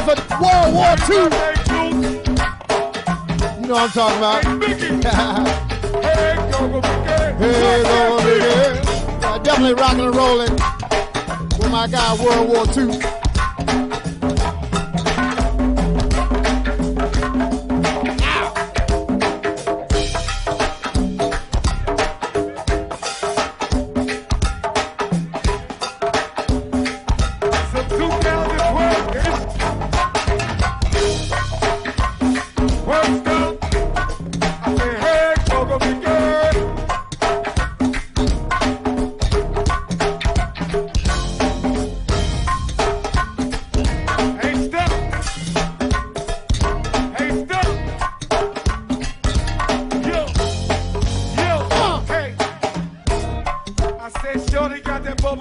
for 0.09 0.41
World 0.41 0.75
War 0.75 0.97
II. 1.11 1.17
You 3.61 3.67
know 3.67 3.75
what 3.75 3.83
I'm 3.85 3.91
talking 3.91 4.19
about. 4.19 4.41
hey, 7.39 7.83
definitely 9.43 9.75
rocking 9.75 10.01
and 10.01 10.15
rolling 10.17 10.53
with 11.59 11.71
my 11.71 11.87
guy 11.89 12.15
World 12.23 12.49
War 12.49 12.65
II. 12.67 13.28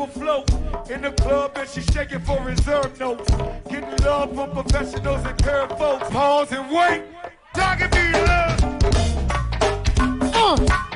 Got 0.08 0.14
that 0.14 0.48
bubble 0.48 0.52
float 0.54 0.90
in 0.90 1.02
the 1.02 1.12
club 1.12 1.52
and 1.56 1.70
she 1.70 1.82
shaking 1.82 2.20
for 2.20 2.40
reserve 2.44 3.00
notes. 3.00 3.30
Getting 3.70 4.06
love 4.06 4.34
from 4.34 4.52
professionals 4.52 5.26
and 5.26 5.44
curve 5.44 5.78
folks. 5.78 6.10
Pause 6.10 6.52
and 6.54 6.72
wait. 6.72 7.04
Talking 7.54 7.90
me 7.92 8.12
love. 8.14 8.60
Hey, 10.34 10.87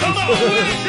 I'm 0.00 0.16
all 0.16 0.34
right, 0.34 0.78
Nico. 0.78 0.87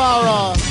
Our 0.00 0.26
uh, 0.26 0.63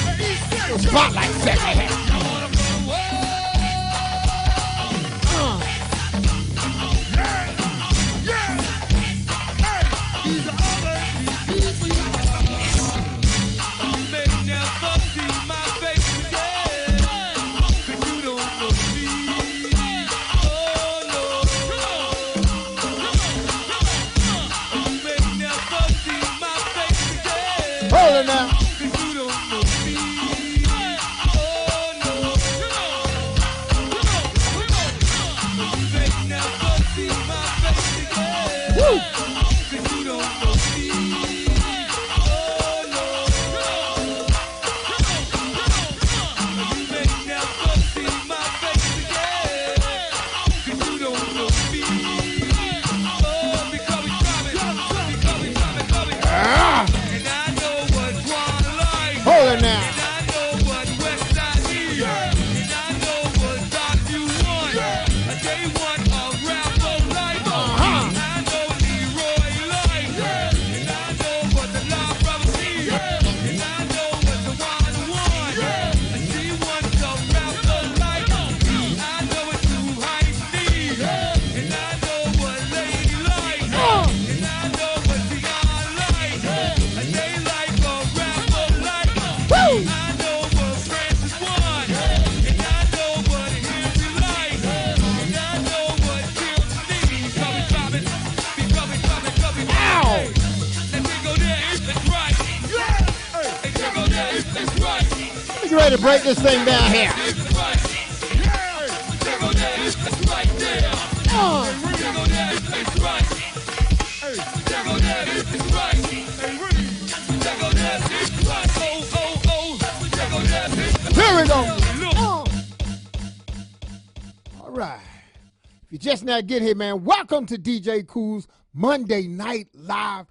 Get 126.42 126.64
here, 126.64 126.74
man, 126.74 127.04
welcome 127.04 127.46
to 127.46 127.58
DJ 127.60 128.06
Cool's 128.08 128.48
Monday 128.74 129.28
Night 129.28 129.68
Live 129.76 130.26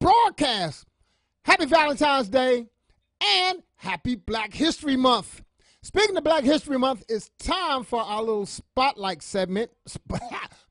broadcast. 0.00 0.84
Happy 1.44 1.64
Valentine's 1.64 2.28
Day 2.28 2.66
and 3.24 3.62
happy 3.76 4.16
Black 4.16 4.52
History 4.52 4.96
Month. 4.96 5.42
Speaking 5.80 6.16
of 6.16 6.24
Black 6.24 6.42
History 6.42 6.76
Month, 6.76 7.04
it's 7.08 7.30
time 7.38 7.84
for 7.84 8.02
our 8.02 8.20
little 8.20 8.46
spotlight 8.46 9.22
segment. 9.22 9.70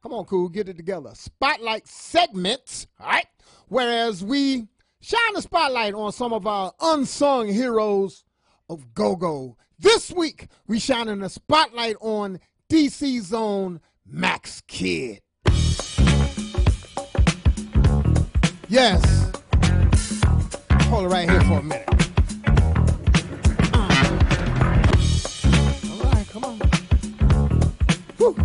Come 0.04 0.14
on, 0.14 0.26
cool, 0.26 0.50
get 0.50 0.68
it 0.68 0.76
together. 0.76 1.12
Spotlight 1.14 1.88
segments, 1.88 2.86
all 3.00 3.08
right? 3.08 3.28
Whereas 3.70 4.22
we 4.22 4.68
shine 5.00 5.34
the 5.34 5.42
spotlight 5.42 5.94
on 5.94 6.12
some 6.12 6.34
of 6.34 6.46
our 6.46 6.74
unsung 6.82 7.48
heroes 7.48 8.26
of 8.70 8.94
go 8.94 9.16
go. 9.16 9.56
This 9.80 10.12
week, 10.12 10.48
we 10.68 10.78
shining 10.78 11.20
the 11.20 11.30
spotlight 11.30 11.96
on 12.02 12.42
DC 12.70 13.22
Zone 13.22 13.80
Max 14.06 14.62
Kidd. 14.68 15.22
Yes. 18.68 19.32
Hold 20.84 21.06
it 21.06 21.08
right 21.08 21.30
here 21.30 21.42
for 21.42 21.60
a 21.60 21.64
minute. 21.64 21.88
Uh. 23.74 23.90
All 25.90 26.12
right, 26.12 26.28
come 26.30 26.44
on. 26.44 26.60
Whew. 28.18 28.36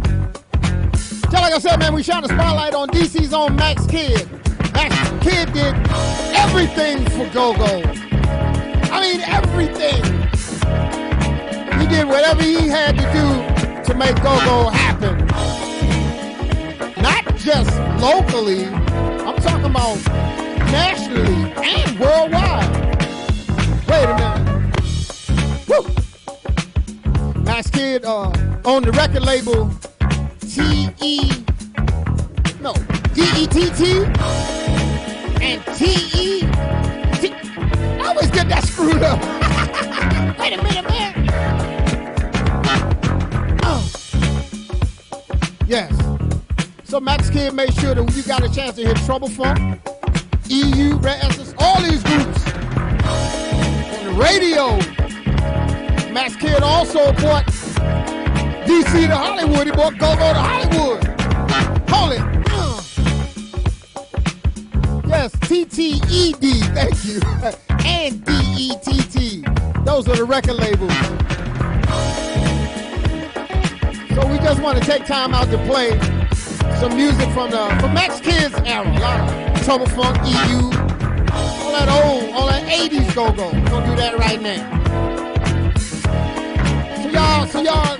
Just 1.22 1.32
like 1.32 1.52
I 1.52 1.58
said, 1.58 1.78
man, 1.78 1.94
we 1.94 2.02
shine 2.02 2.22
the 2.22 2.28
spotlight 2.28 2.74
on 2.74 2.88
DC's 2.88 3.32
own 3.32 3.56
Max 3.56 3.86
Kidd. 3.86 4.28
Max 4.72 4.94
Kidd 5.24 5.52
did 5.52 5.74
everything 6.36 7.04
for 7.10 7.26
Go 7.32 7.54
Go. 7.56 7.82
I 8.90 9.00
mean, 9.00 9.20
everything. 9.22 10.02
He 11.80 11.86
did 11.86 12.06
whatever 12.06 12.42
he 12.42 12.68
had 12.68 12.96
to 12.96 13.02
do 13.12 13.84
to 13.84 13.94
make 13.98 14.14
Go 14.16 14.38
Go 14.44 14.68
happen. 14.70 15.17
Just 17.48 17.72
locally, 18.02 18.66
I'm 18.66 19.36
talking 19.36 19.64
about 19.64 19.96
nationally 20.70 21.50
and 21.56 21.98
worldwide. 21.98 22.68
Wait 23.88 24.04
a 24.04 24.14
minute. 24.18 24.44
Woo! 25.66 25.82
Max 27.44 27.70
Kidd 27.70 28.04
uh, 28.04 28.32
on 28.66 28.82
the 28.82 28.92
record 28.92 29.22
label 29.22 29.70
T-E, 30.40 31.30
no, 32.60 32.74
D-E-T-T 33.14 34.04
and 35.40 35.64
T-E. 35.74 36.40
T- 36.40 37.32
I 37.32 38.08
always 38.08 38.30
get 38.30 38.50
that 38.50 38.64
screwed 38.66 39.02
up. 39.02 39.18
Wait 40.38 40.52
a 40.52 40.62
minute, 40.62 40.86
man. 40.86 41.14
Oh. 43.62 43.90
Yes. 45.66 46.07
So 46.88 46.98
Max 46.98 47.28
Kidd 47.28 47.52
made 47.52 47.74
sure 47.74 47.94
that 47.94 48.16
you 48.16 48.22
got 48.22 48.42
a 48.42 48.50
chance 48.50 48.76
to 48.76 48.82
hear 48.82 48.94
Trouble 48.94 49.28
Funk, 49.28 49.78
EU, 50.48 50.96
Rare 50.96 51.18
Essence, 51.20 51.52
all 51.58 51.82
these 51.82 52.02
groups 52.02 52.46
on 52.48 54.06
the 54.06 54.16
radio. 54.18 54.74
Max 56.10 56.34
Kidd 56.36 56.62
also 56.62 57.12
brought 57.12 57.44
DC 58.64 59.06
to 59.06 59.14
Hollywood. 59.14 59.66
He 59.66 59.72
brought 59.72 59.98
Go 59.98 60.16
Go 60.16 60.32
to 60.32 60.40
Hollywood. 60.40 61.04
Hold 61.90 62.12
it. 62.14 62.22
Yes, 65.06 65.30
TTED, 65.40 66.62
thank 66.72 67.04
you. 67.04 67.20
and 67.84 68.24
DETT. 68.24 69.84
Those 69.84 70.08
are 70.08 70.16
the 70.16 70.24
record 70.24 70.54
labels. 70.54 70.94
So 74.14 74.26
we 74.26 74.38
just 74.38 74.62
want 74.62 74.78
to 74.78 74.84
take 74.84 75.04
time 75.04 75.34
out 75.34 75.50
to 75.50 75.58
play 75.66 76.17
some 76.80 76.96
music 76.96 77.28
from 77.30 77.50
the 77.50 77.68
from 77.80 77.94
Max 77.94 78.20
Kidd's 78.20 78.54
era. 78.64 78.88
A 78.88 78.98
lot 79.00 79.56
of 79.56 79.64
Trouble 79.64 79.86
Funk, 79.86 80.16
EU, 80.24 80.70
all 81.32 81.72
that 81.72 81.88
old, 81.88 82.32
all 82.32 82.46
that 82.46 82.64
80s 82.64 83.14
go-go. 83.14 83.50
We're 83.52 83.70
gonna 83.70 83.86
do 83.86 83.96
that 83.96 84.18
right 84.18 84.40
now. 84.40 84.78
So 87.02 87.08
y'all, 87.10 87.46
so 87.46 87.60
y'all 87.60 87.96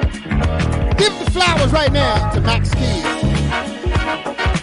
give 0.97 1.19
the 1.19 1.31
flowers 1.31 1.73
right 1.73 1.93
now 1.93 2.31
to 2.33 2.41
Max 2.41 2.75
Kidd. 2.75 4.58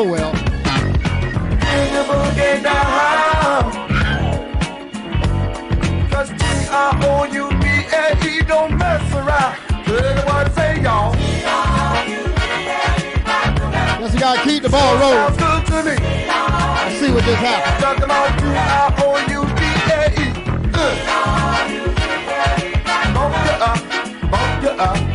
Oh 0.00 0.04
well. 0.04 0.30
Cause 6.08 6.30
T-I-O-U-B-A-E 6.38 8.32
don't 8.46 8.78
mess 8.78 9.12
around. 9.12 9.56
Everyone 9.88 10.52
say 10.52 10.80
y'all. 10.82 11.16
You 14.06 14.20
gotta 14.20 14.40
keep 14.42 14.62
the 14.62 14.68
ball 14.68 14.98
rolling. 14.98 15.36
To 15.36 15.82
me. 15.82 15.96
Let's 15.96 17.00
see 17.00 17.10
what 17.10 17.24
happened. 17.24 17.82
Talking 17.82 18.04
about 18.04 18.38
T-I-O-U-B-A-E. 18.38 20.26
Uh. 20.74 20.94
Bump 23.14 23.34
up, 23.60 23.82
bump 24.30 24.64
up. 24.80 25.07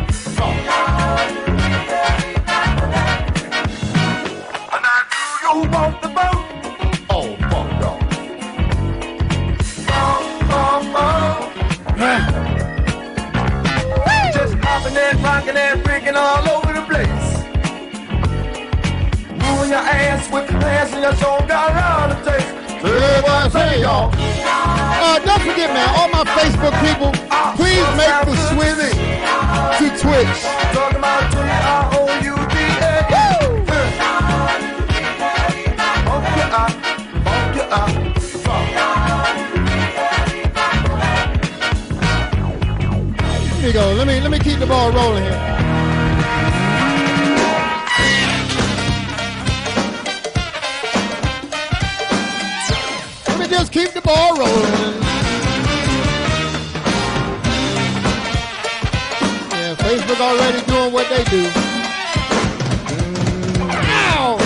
With 20.33 20.49
your 20.49 20.59
pants 20.61 20.91
and 20.93 21.03
your 21.03 21.15
soul 21.15 21.39
got 21.47 21.69
around 21.69 22.09
the 22.09 22.15
taste. 22.25 22.49
Everybody 22.83 23.49
say 23.51 23.81
y'all. 23.81 24.09
Uh, 24.11 25.19
don't 25.19 25.41
forget, 25.41 25.69
man, 25.71 25.87
all 25.93 26.09
my 26.09 26.23
Facebook 26.33 26.73
people, 26.81 27.11
please 27.55 27.85
make 27.93 28.25
the 28.25 28.35
switch 28.49 28.73
to 29.77 29.85
Twitch. 30.01 30.41
Talking 30.73 30.97
about 30.97 31.31
T-I-O-U-B-A-E. 31.31 32.73
Bump 36.05 36.25
you 36.35 36.47
up, 36.61 36.71
bump 37.23 37.55
you 37.55 37.61
up. 37.61 37.91
Here 43.59 43.67
you 43.67 43.73
go. 43.73 43.93
Let 43.93 44.07
me 44.07 44.19
let 44.19 44.31
me 44.31 44.39
keep 44.39 44.57
the 44.59 44.65
ball 44.65 44.91
rolling 44.91 45.23
here. 45.23 45.92
Keep 53.73 53.89
the 53.89 54.01
ball 54.01 54.37
rolling. 54.37 55.01
Yeah, 59.49 59.73
Facebook 59.81 60.19
already 60.21 60.61
doing 60.67 60.93
what 60.93 61.09
they 61.09 61.23
do. 61.23 61.49
Ow! 64.13 64.37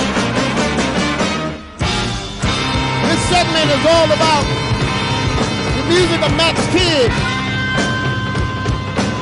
This 3.04 3.22
segment 3.28 3.70
is 3.76 3.84
all 3.84 4.08
about 4.16 4.46
the 5.76 5.84
music 5.92 6.22
of 6.24 6.32
Max 6.38 6.56
Kidd. 6.72 7.12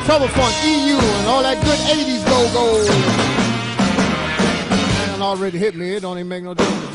Trouble 0.06 0.28
Funk, 0.28 0.53
EU, 0.64 0.97
and 1.01 1.28
all 1.28 1.41
that 1.41 1.58
good 1.66 1.80
80s 1.89 2.24
go-go. 2.30 2.86
Man, 5.10 5.22
already 5.24 5.58
hit 5.58 5.74
me. 5.76 5.95
It 5.95 6.01
don't 6.01 6.20
even 6.20 6.30
make 6.30 6.43
no 6.43 6.53
difference. 6.53 6.94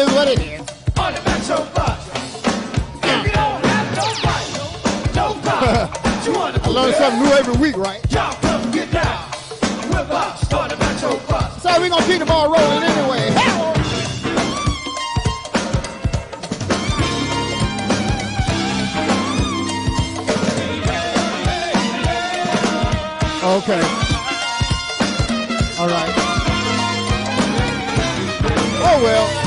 is 0.00 0.12
what 0.14 0.28
it 0.28 0.38
is. 0.40 0.60
on 0.98 1.12
the 1.12 1.20
Metro 1.28 1.58
Bus. 1.74 2.08
If 3.04 3.26
you 3.26 3.32
don't 3.32 3.64
have 3.66 3.88
no 4.00 4.06
money, 4.24 4.54
no 5.14 5.26
problem. 5.42 6.24
You 6.24 6.32
want 6.32 6.66
I 6.66 6.68
learn 6.70 6.94
something 6.94 7.22
new 7.22 7.32
every 7.32 7.56
week, 7.60 7.76
right? 7.76 8.00
Y'all 8.10 8.34
come 8.40 8.70
get 8.70 8.90
down. 8.90 9.28
With 9.90 10.10
us 10.10 10.52
on 10.54 10.68
the 10.70 10.76
Metro 10.76 11.18
Bus. 11.28 11.62
So 11.62 11.80
we 11.82 11.88
gonna 11.90 12.06
keep 12.06 12.18
the 12.18 12.24
ball 12.24 12.48
rolling 12.48 12.82
anyway. 12.82 13.30
Hell. 13.30 13.76
Okay. 23.42 23.82
All 25.78 25.88
right. 25.88 26.14
Oh 28.82 29.00
well. 29.02 29.39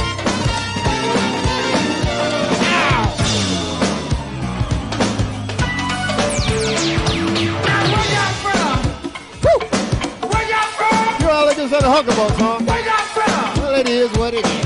Is 14.03 14.17
what 14.17 14.33
it 14.33 14.45
is. 14.45 14.65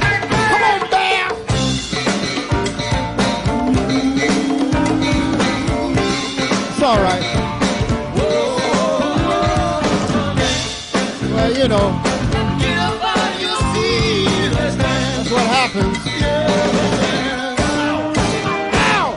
Come 0.00 0.62
on, 0.62 0.90
Bear! 0.90 1.28
It's 6.70 6.82
all 6.82 6.96
right. 7.02 7.24
Well, 11.34 11.52
you 11.58 11.68
know, 11.68 12.00
that's 14.54 15.30
what 15.30 15.46
happens. 15.46 15.98
Ow! 18.72 19.12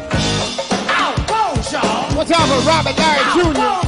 Whoa, 1.29 1.53
y'all. 1.71 2.17
What's 2.17 2.31
up 2.31 2.49
with 2.49 2.65
Robert 2.67 2.97
Larry 2.97 3.23
Jr.? 3.53 3.78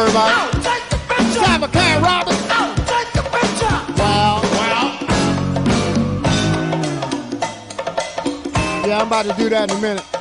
Worry 0.00 0.10
about 0.10 0.30
Out, 0.30 0.54
oh, 0.54 0.60
take 0.62 0.88
the 0.88 0.96
picture. 1.14 1.40
Time 1.40 1.60
for 1.60 1.68
Karen 1.68 2.02
Roberts. 2.02 2.50
Out, 2.50 2.78
oh, 2.78 2.84
take 2.88 3.12
the 3.12 3.22
picture. 3.22 3.76
Wow. 4.00 4.40
Wow. 4.42 4.98
Oh. 8.54 8.86
Yeah, 8.86 9.00
I'm 9.00 9.06
about 9.06 9.26
to 9.26 9.32
do 9.34 9.48
that 9.50 9.70
in 9.70 9.76
a 9.76 9.80
minute. 9.80 10.19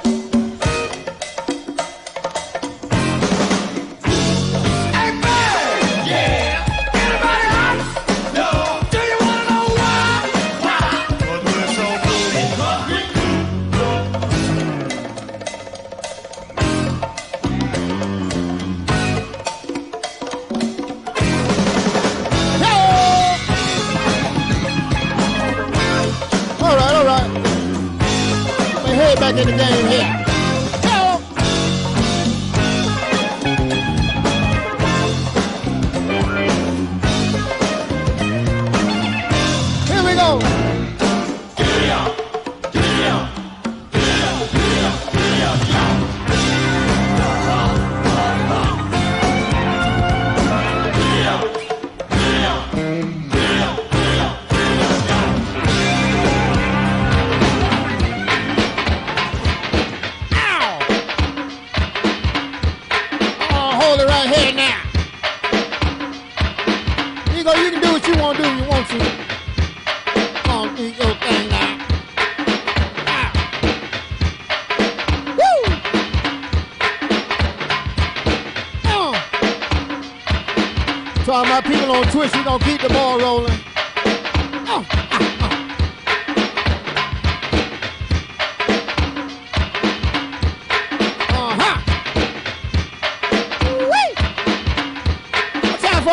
You 67.49 67.63
you 67.65 67.71
can 67.71 67.81
do 67.81 67.93
what 67.93 68.07
you 68.07 68.15
want 68.21 68.37
to 68.37 68.43
do. 68.43 68.49
You 68.55 68.63
want 68.69 68.87
to. 68.89 68.99
Come 70.43 70.75
do 70.75 70.83
your 70.83 71.15
thing 71.15 71.49
now. 71.49 71.77
Ah. 73.07 73.31
To 81.25 81.31
all 81.31 81.43
uh. 81.43 81.49
my 81.49 81.61
people 81.61 81.91
on 81.91 82.03
Twitch, 82.11 82.35
we 82.35 82.43
gonna 82.43 82.63
keep 82.63 82.81
the 82.81 82.89
ball 82.89 83.19
rolling. 83.19 83.68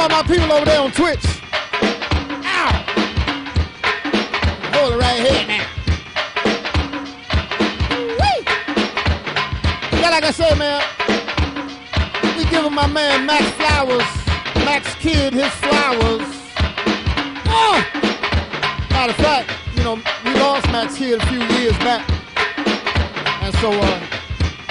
All 0.08 0.22
my 0.22 0.22
people 0.22 0.52
over 0.52 0.64
there 0.64 0.80
on 0.80 0.92
Twitch? 0.92 1.26
Ow! 1.82 2.84
Hold 4.72 4.92
it 4.92 4.98
right 4.98 5.20
here 5.26 5.46
now. 5.48 5.66
Woo! 7.90 8.38
Yeah, 9.98 10.10
like 10.10 10.22
I 10.22 10.30
said, 10.30 10.56
man, 10.58 10.80
we 12.38 12.44
giving 12.50 12.72
my 12.72 12.86
man 12.86 13.26
Max 13.26 13.50
Flowers, 13.56 14.06
Max 14.64 14.94
Kidd, 14.94 15.34
his 15.34 15.50
flowers. 15.54 16.22
Oh! 17.48 17.84
Matter 18.90 19.10
of 19.10 19.16
fact, 19.16 19.50
you 19.74 19.82
know, 19.82 20.00
we 20.24 20.34
lost 20.34 20.66
Max 20.66 20.96
Kidd 20.96 21.20
a 21.20 21.26
few 21.26 21.42
years 21.58 21.76
back. 21.78 22.08
And 23.42 23.52
so, 23.56 23.72
uh, 23.72 24.00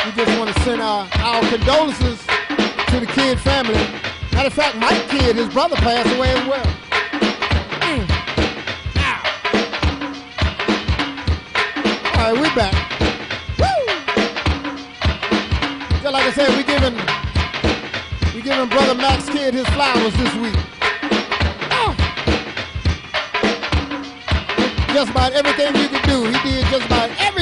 we 0.05 0.11
just 0.13 0.39
want 0.39 0.55
to 0.55 0.61
send 0.63 0.81
our, 0.81 1.05
our 1.15 1.41
condolences 1.49 2.25
to 2.87 2.99
the 3.01 3.07
Kidd 3.07 3.37
family. 3.41 3.94
Matter 4.45 4.61
of 4.61 4.63
fact, 4.63 4.77
my 4.77 4.93
Kid, 5.09 5.35
his 5.37 5.49
brother, 5.49 5.75
passed 5.77 6.15
away 6.15 6.29
as 6.29 6.47
well. 6.47 6.65
Mm. 7.81 8.05
All 12.13 12.21
right, 12.21 12.35
we're 12.39 12.53
back. 12.53 12.75
Woo! 13.57 13.65
Just 15.99 16.13
like 16.13 16.25
I 16.25 16.31
said, 16.31 16.49
we 16.55 16.63
giving 16.63 16.93
we 18.35 18.41
giving 18.43 18.69
brother 18.69 18.93
Max 18.93 19.27
Kidd 19.29 19.55
his 19.55 19.67
flowers 19.69 20.13
this 20.13 20.35
week. 20.35 20.53
Just 24.93 25.09
about 25.09 25.33
everything 25.33 25.75
you 25.75 25.89
could 25.89 26.03
do. 26.03 26.23
He 26.25 26.51
did 26.51 26.65
just 26.67 26.85
about 26.85 27.09
everything 27.17 27.34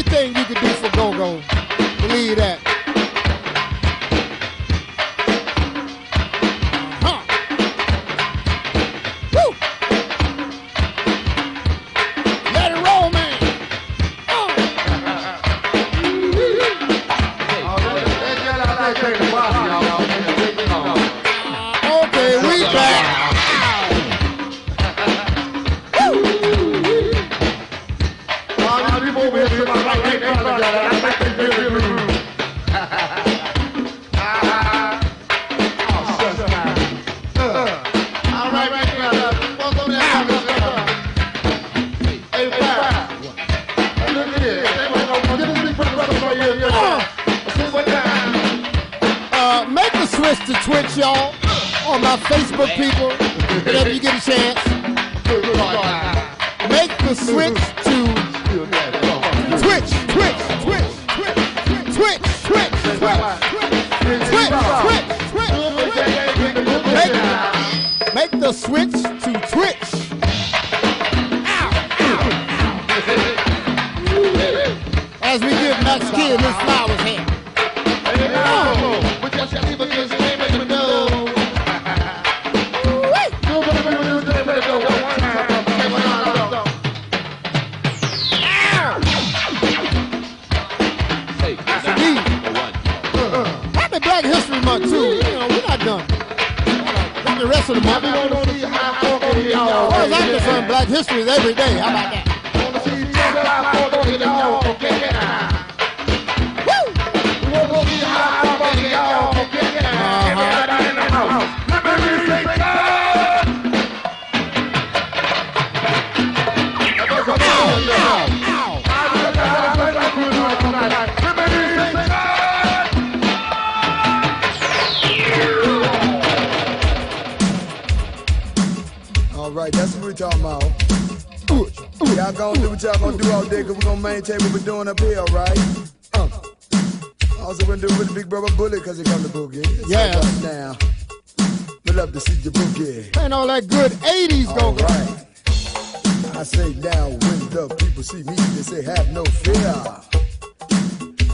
love 142.03 142.11
to 142.11 142.19
see 142.19 142.33
you 142.41 142.51
boogie. 142.51 143.23
Ain't 143.23 143.33
all 143.33 143.47
that 143.47 143.65
good 143.67 143.91
80s 143.91 144.49
go 144.59 144.73
right. 144.73 146.35
I 146.35 146.43
say 146.43 146.73
now, 146.81 147.07
when 147.07 147.39
the 147.55 147.73
people 147.79 148.03
see 148.03 148.23
me, 148.23 148.35
they 148.35 148.61
say 148.61 148.83
have 148.83 149.09
no 149.13 149.23
fear. 149.23 149.75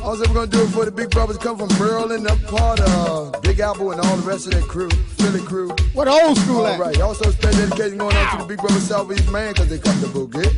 Also, 0.03 0.27
we're 0.27 0.35
gonna 0.35 0.45
do 0.45 0.61
it 0.61 0.67
for 0.67 0.85
the 0.85 0.91
big 0.91 1.09
brothers 1.09 1.37
come 1.37 1.57
from 1.57 1.69
Maryland, 1.79 2.27
up 2.27 2.39
part 2.43 2.79
of 2.81 3.41
Big 3.41 3.59
Apple 3.59 3.91
and 3.93 3.99
all 3.99 4.15
the 4.17 4.27
rest 4.27 4.45
of 4.45 4.53
that 4.53 4.63
crew, 4.63 4.91
Philly 5.17 5.41
crew. 5.41 5.69
What 5.93 6.07
old 6.07 6.37
school 6.37 6.59
All 6.59 6.67
at? 6.67 6.79
right. 6.79 7.01
Also, 7.01 7.31
special 7.31 7.67
dedication 7.67 7.97
going 7.97 8.15
out 8.15 8.33
to 8.33 8.43
the 8.43 8.47
big 8.47 8.59
brother 8.59 8.79
Southeast 8.79 9.31
man, 9.31 9.55
cause 9.55 9.69
they 9.69 9.79
come 9.79 9.99
to 10.01 10.07
boogie. 10.07 10.53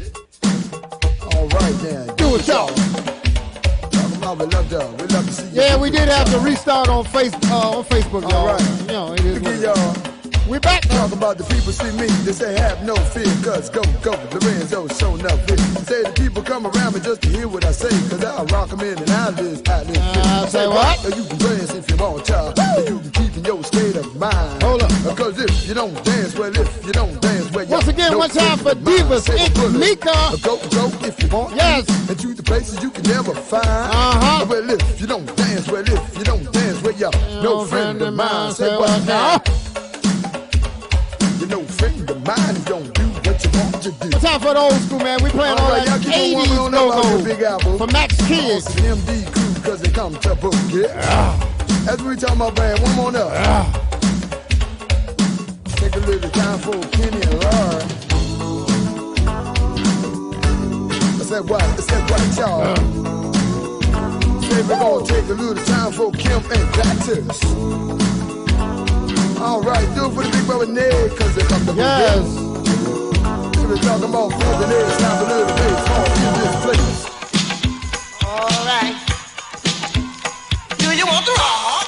All 1.35 1.47
right, 1.47 1.83
now. 1.83 2.13
Do 2.15 2.35
it, 2.35 2.47
y'all. 2.47 3.20
We 4.31 4.45
love 4.45 4.69
to, 4.69 4.77
we 4.97 5.07
love 5.07 5.25
to 5.25 5.33
see 5.33 5.47
you. 5.49 5.61
Yeah, 5.61 5.77
we 5.77 5.89
did 5.89 6.07
have 6.07 6.29
to 6.31 6.39
restart 6.39 6.87
on 6.87 7.03
face 7.03 7.33
uh, 7.51 7.77
on 7.77 7.83
Facebook, 7.83 8.21
y'all. 8.21 8.33
All 8.33 8.47
right. 8.47 8.81
You 8.81 8.87
know, 8.87 9.13
it 9.13 9.25
is 9.25 9.41
Look 9.41 9.53
at 9.53 9.75
y'all. 9.77 10.10
We 10.51 10.59
back 10.59 10.85
now. 10.89 11.07
Talk 11.07 11.13
about 11.13 11.37
the 11.37 11.45
people 11.45 11.71
see 11.71 11.95
me, 11.95 12.07
they 12.27 12.33
say 12.33 12.59
have 12.59 12.83
no 12.83 12.93
fear, 13.15 13.31
cause 13.39 13.69
go, 13.69 13.79
go, 14.03 14.11
Lorenzo 14.35 14.85
showing 14.99 15.25
up 15.25 15.39
here. 15.47 15.55
Say 15.87 16.03
the 16.03 16.11
people 16.11 16.43
come 16.43 16.67
around 16.67 16.93
me 16.93 16.99
just 16.99 17.21
to 17.21 17.29
hear 17.29 17.47
what 17.47 17.63
I 17.63 17.71
say, 17.71 17.87
cause 18.11 18.21
I 18.21 18.43
rock 18.51 18.67
them 18.67 18.81
in 18.81 18.99
and 18.99 19.09
I 19.09 19.29
live, 19.29 19.61
I 19.69 19.83
live. 19.83 19.97
Uh, 19.97 20.45
say 20.47 20.67
what? 20.67 20.99
You 21.15 21.23
can 21.23 21.37
dance 21.39 21.73
if 21.73 21.89
you 21.89 21.95
want 21.95 22.25
to, 22.25 22.51
you 22.85 22.99
can 22.99 23.11
keep 23.11 23.37
in 23.37 23.45
your 23.45 23.63
state 23.63 23.95
of 23.95 24.13
mind. 24.19 24.61
Hold 24.61 24.83
up. 24.83 24.91
Cause 25.15 25.39
if 25.39 25.69
you 25.69 25.73
don't 25.73 25.95
dance, 26.03 26.37
well, 26.37 26.51
if 26.51 26.85
you 26.85 26.91
don't 26.91 27.21
dance, 27.21 27.49
well, 27.51 27.63
you 27.63 27.71
Once 27.71 27.87
again, 27.87 28.17
one 28.17 28.29
time 28.29 28.57
for 28.57 28.71
of. 28.71 28.79
Divas, 28.79 29.31
it's. 29.31 29.55
Mika. 29.79 30.35
Go, 30.43 30.59
go 30.67 30.91
if 31.07 31.15
you 31.23 31.29
want. 31.29 31.55
Yes. 31.55 31.87
And 32.09 32.19
to 32.19 32.33
the 32.33 32.43
places 32.43 32.83
you 32.83 32.91
can 32.91 33.03
never 33.03 33.33
find. 33.33 33.63
Uh-huh. 33.65 34.45
Well, 34.49 34.69
if 34.69 34.99
you 34.99 35.07
don't 35.07 35.25
dance, 35.37 35.71
well, 35.71 35.87
if 35.87 36.17
you 36.17 36.25
don't 36.25 36.43
dance, 36.51 36.83
well, 36.83 36.93
you're 36.93 37.41
no 37.41 37.63
friend 37.63 38.01
of 38.01 38.13
mine. 38.13 38.51
Say 38.51 38.75
what 38.75 39.05
now? 39.07 39.41
You're 41.41 41.49
no 41.49 41.63
friend 41.63 42.07
of 42.07 42.23
mine. 42.23 42.55
Don't 42.65 42.93
do 42.93 43.01
what 43.01 43.43
you 43.43 43.49
want 43.57 43.81
to 43.81 43.91
do. 43.91 44.07
It's 44.09 44.21
time 44.21 44.39
for 44.39 44.53
the 44.53 44.59
old 44.59 44.73
school, 44.73 44.99
man. 44.99 45.23
We 45.23 45.31
playing 45.31 45.57
all, 45.57 45.71
All 45.71 45.71
right, 45.71 45.87
that 45.87 46.05
on 46.05 46.13
80s 46.13 46.33
warming 46.35 46.59
on 46.59 46.73
up 46.75 47.03
out 47.03 47.23
Big 47.23 47.39
go-go 47.39 47.55
Apple. 47.57 47.77
for 47.79 47.87
Max 47.87 48.15
Kidd's. 48.27 48.67
MD 48.75 49.25
crew, 49.33 49.63
cause 49.63 49.81
they 49.81 49.89
come 49.89 50.13
to 50.19 50.35
book. 50.35 50.53
That's 50.53 51.99
what 51.99 52.09
we 52.09 52.15
talk 52.15 52.35
about, 52.35 52.55
man. 52.59 52.79
One 52.83 52.95
more 52.95 53.17
up. 53.17 53.73
Take 55.77 55.95
a 55.95 55.99
little 56.01 56.29
time 56.29 56.59
for 56.59 56.77
Kenny 56.93 57.21
and 57.25 57.33
Laura. 57.41 57.81
I 61.17 61.23
said 61.25 61.49
what? 61.49 61.63
I 61.63 61.75
said 61.77 62.07
what, 62.07 62.37
y'all? 62.37 62.75
Say 64.43 64.61
we're 64.61 64.77
gonna 64.77 65.05
take 65.07 65.25
a 65.27 65.33
little 65.33 65.65
time 65.65 65.91
for 65.91 66.11
Kim 66.11 66.37
and 66.37 66.69
Dactus. 66.77 68.30
All 69.41 69.61
right, 69.61 69.87
do 69.95 70.05
it 70.05 70.13
for 70.13 70.23
the 70.23 70.29
big 70.29 70.45
brother 70.45 70.67
Ned, 70.67 71.17
cause 71.17 71.33
they 71.35 71.41
come 71.43 71.59
to 71.65 71.73
book 71.73 71.77
Yes. 71.77 72.17
it. 72.17 72.21
So 73.57 73.67
we're 73.67 73.77
talking 73.77 74.09
about 74.09 74.29
Fuzz 74.31 74.61
and 74.61 74.69
Ned, 74.69 74.85
snap 74.97 75.21
a 75.21 75.25
little 75.25 75.47
bass 75.57 75.81
all 75.91 76.05
in 76.21 76.33
this 76.41 76.55
place. 76.63 76.97
All 78.23 78.65
right. 78.69 78.95
Do 80.77 80.87
you 80.95 81.05
want 81.07 81.25
the 81.25 81.33
rock? 81.41 81.87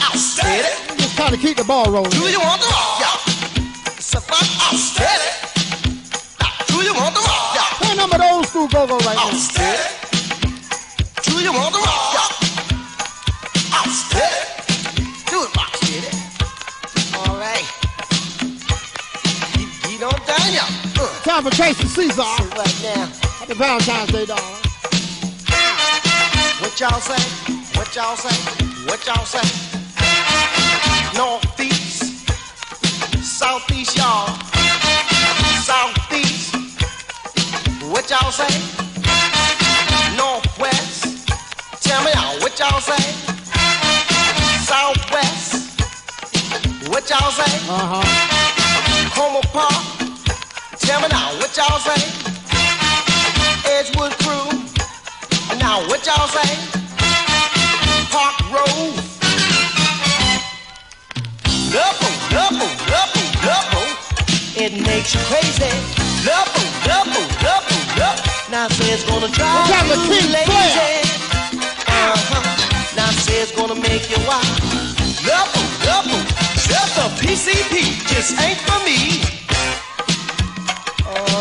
I'll 0.00 0.16
steady. 0.18 0.72
Just 0.96 1.16
trying 1.16 1.32
to 1.32 1.38
keep 1.38 1.56
the 1.58 1.64
ball 1.64 1.90
rolling. 1.90 2.10
Do 2.10 2.24
you 2.28 2.40
want 2.40 2.60
the 2.62 2.68
rock? 2.68 3.00
Yeah. 3.00 3.92
It's 3.96 4.14
a 4.14 4.20
fun. 4.20 4.46
I'll 4.64 4.78
steady. 4.78 5.30
Now, 6.40 6.50
do 6.66 6.76
you 6.82 6.94
want 6.94 7.14
the 7.14 7.20
rock? 7.20 7.54
Yeah. 7.54 7.78
Play 7.84 7.94
number 7.96 8.16
of 8.16 8.22
the 8.22 8.28
old 8.32 8.46
school 8.46 8.68
go-go 8.68 8.96
right 9.04 9.18
I'll 9.18 9.32
now. 9.32 9.38
steady. 9.38 9.84
Do 11.28 11.42
you 11.44 11.52
want 11.52 11.72
the 11.74 11.80
rock? 11.80 12.05
Time 21.36 21.44
for 21.44 21.50
Casey 21.50 21.86
Caesar. 21.86 22.22
right 22.22 22.80
now. 22.82 23.04
Happy 23.36 23.52
Valentine's 23.52 24.10
Day, 24.10 24.24
darling. 24.24 24.42
What 26.62 26.80
y'all 26.80 26.98
say? 26.98 27.20
What 27.76 27.94
y'all 27.94 28.16
say? 28.16 28.34
What 28.86 29.06
y'all 29.06 29.26
say? 29.26 29.44
Northeast, 31.14 32.26
southeast, 33.22 33.98
y'all. 33.98 34.28
Southeast. 35.60 36.56
What 37.84 38.08
y'all 38.08 38.32
say? 38.32 38.48
Northwest. 40.16 41.28
Tell 41.82 42.02
me 42.02 42.12
y'all 42.14 42.40
what 42.40 42.58
y'all 42.58 42.80
say? 42.80 43.12
Southwest. 44.64 45.80
What 46.88 47.10
y'all 47.10 47.30
say? 47.30 47.52
Uh-huh. 47.68 48.02
Homer 49.12 49.42
Park. 49.52 50.05
Tell 50.86 51.00
me 51.00 51.08
now, 51.10 51.34
what 51.38 51.50
y'all 51.56 51.78
say? 51.82 51.98
Edgewood 53.66 54.12
Crew. 54.22 54.46
Now, 55.58 55.82
what 55.88 56.06
y'all 56.06 56.28
say? 56.28 56.50
Park 58.14 58.38
Road. 58.54 58.94
Double, 61.74 62.14
double, 62.30 62.70
double, 62.86 63.26
double. 63.42 63.88
It 64.54 64.72
makes 64.86 65.14
you 65.14 65.20
crazy. 65.26 65.74
Double, 66.24 66.66
double, 66.86 67.26
double, 67.42 67.80
double. 67.98 68.22
Now 68.50 68.68
say 68.68 68.94
it's 68.94 69.04
gonna 69.04 69.28
drive 69.28 69.68
What 69.68 69.74
kind 69.74 69.90
of 69.90 70.06
you 70.06 70.22
lazy. 70.30 71.02
Uh-huh. 71.90 72.96
Now 72.96 73.10
say 73.10 73.42
it's 73.42 73.50
gonna 73.50 73.74
make 73.74 74.08
you 74.08 74.22
wild. 74.24 74.46
Double, 75.26 75.66
double. 75.84 76.46
A 76.96 77.08
PCP 77.20 78.08
just 78.08 78.40
ain't 78.40 78.58
for 78.60 78.82
me. 78.86 79.45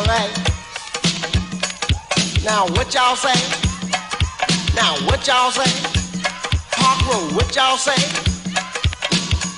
All 0.06 0.14
right. 0.14 0.30
Now 2.46 2.68
what 2.78 2.94
y'all 2.94 3.16
say? 3.18 3.34
Now 4.78 4.94
what 5.10 5.26
y'all 5.26 5.50
say? 5.50 5.66
Park 6.78 7.02
Road, 7.10 7.34
what 7.34 7.50
y'all 7.56 7.76
say? 7.76 7.98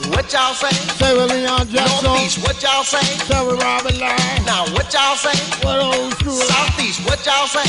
What 0.08 0.32
y'all 0.32 0.54
say? 0.56 0.72
With 1.04 1.32
Leon 1.32 1.68
Jackson. 1.68 2.04
Northeast, 2.08 2.40
what 2.48 2.64
y'all 2.64 2.84
say? 2.88 3.04
With 3.44 3.60
Robin 3.62 4.00
Lang. 4.00 4.46
Now 4.46 4.64
what 4.72 4.88
y'all 4.94 5.18
say? 5.20 5.36
What 5.68 5.84
old 5.84 6.14
school? 6.16 6.32
Southeast, 6.40 7.04
what 7.04 7.20
y'all 7.26 7.48
say? 7.48 7.68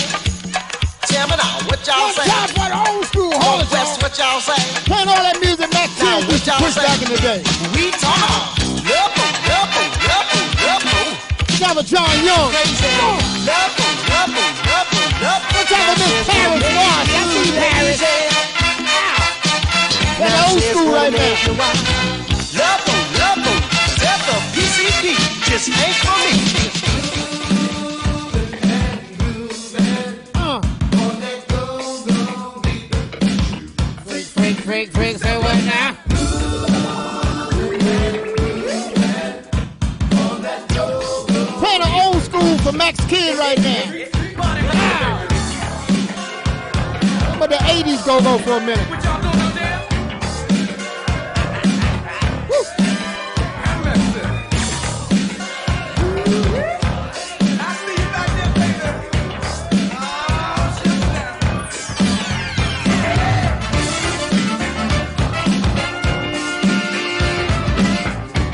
Tell 1.10 1.26
me 1.26 1.34
now, 1.34 1.59
what 1.66 1.82
y'all 1.84 2.10
say? 2.14 2.30
time 2.30 2.48
for 2.55 2.68
the 2.70 2.78
old 2.94 3.05
school. 3.06 3.32
Hold 3.42 3.62
it, 3.62 3.74
Northwest, 3.74 4.02
what 4.02 4.16
y'all 4.18 4.38
say? 4.38 4.62
Playing 4.86 5.09
all 5.09 5.18
that 5.18 5.40
music 5.42 5.66
Max 5.72 5.98
Now 5.98 6.20
Kids 6.20 6.30
what 6.30 6.46
y'all 6.46 6.59
Push 6.62 6.74
say? 6.74 6.86
back 6.86 7.02
in 7.02 7.10
the 7.10 7.18
day. 7.18 7.42
We 7.74 7.90
talk. 7.98 8.57
Trevor 11.59 11.82
John 11.82 12.06
Young. 12.22 12.55
Double, 12.55 13.18
double, 13.43 13.90
double, 14.06 15.02
double. 15.18 15.51
What 15.51 15.66
type 15.66 15.90
of 15.90 15.98
Miss 15.98 16.22
Paris 16.30 16.62
was? 16.62 17.10
That's 17.10 17.35
you, 17.35 17.51
Paris. 17.59 17.98
That's 20.18 20.39
old 20.52 20.62
school 20.62 20.93
right 20.93 21.10
now. 21.10 21.18
Level, 22.55 23.59
Death 23.98 24.30
of 24.30 24.43
PCP 24.55 25.18
just 25.51 25.66
ain't 25.74 25.97
for 25.98 26.14
me. 26.22 26.38
Go 48.09 48.22
go 48.22 48.39
for 48.39 48.52
a 48.52 48.60
minute. 48.60 48.78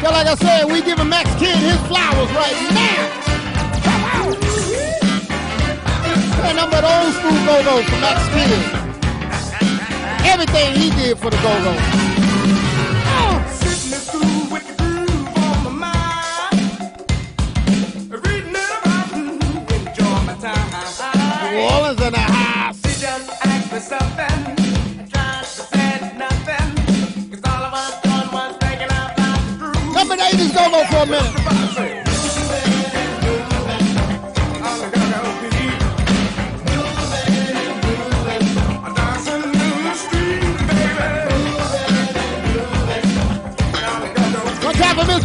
So 0.00 0.10
like 0.10 0.26
I 0.26 0.34
said, 0.34 0.64
we 0.64 0.82
giving 0.82 1.08
Max 1.08 1.30
Kidd 1.36 1.56
his 1.58 1.78
flowers 1.86 2.28
right 2.32 2.58
now. 2.74 3.08
Come 3.84 4.02
on. 4.02 4.30
Nothing 6.56 6.70
but 6.72 6.82
old 6.82 7.14
school 7.14 7.38
go-go 7.46 7.82
for 7.84 8.00
Max 8.00 8.28
Kidd. 8.34 8.83
Everything 10.34 10.74
he 10.74 10.90
did 10.90 11.16
for 11.16 11.30
the 11.30 11.36
go-go. 11.36 12.13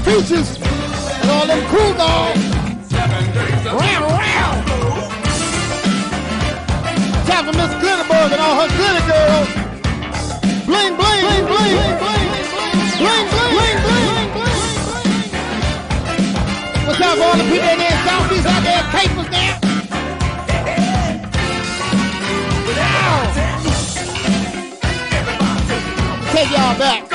Peaches 0.10 0.57
and 0.57 1.30
all 1.30 1.45
them 1.45 1.61
cool 1.69 1.94
dogs. 1.94 2.41
Round, 3.69 4.06
round. 4.10 4.65
Time 7.30 7.45
for 7.45 7.53
Miss 7.53 7.69
Glitterberg 7.77 8.31
and 8.34 8.41
all 8.41 8.56
her 8.57 8.69
glitter 8.73 9.06
girls. 9.06 9.49
Bling, 10.65 10.95
bling, 10.98 11.22
bling, 11.22 11.45
bling, 11.45 11.76
bling, 12.02 12.26
bling, 12.98 13.27
bling, 13.30 13.53
bling, 13.53 13.77
bling. 13.86 14.34
bling. 14.34 14.57
What's 16.88 17.02
up 17.02 17.19
all 17.19 17.38
the 17.38 17.44
people 17.44 17.69
in 17.69 17.77
there 17.77 18.02
Southeast 18.03 18.48
out 18.48 18.64
there, 18.64 18.81
capers 18.90 19.30
there? 19.30 19.60
Take 26.34 26.49
y'all 26.49 26.80
back. 26.80 27.09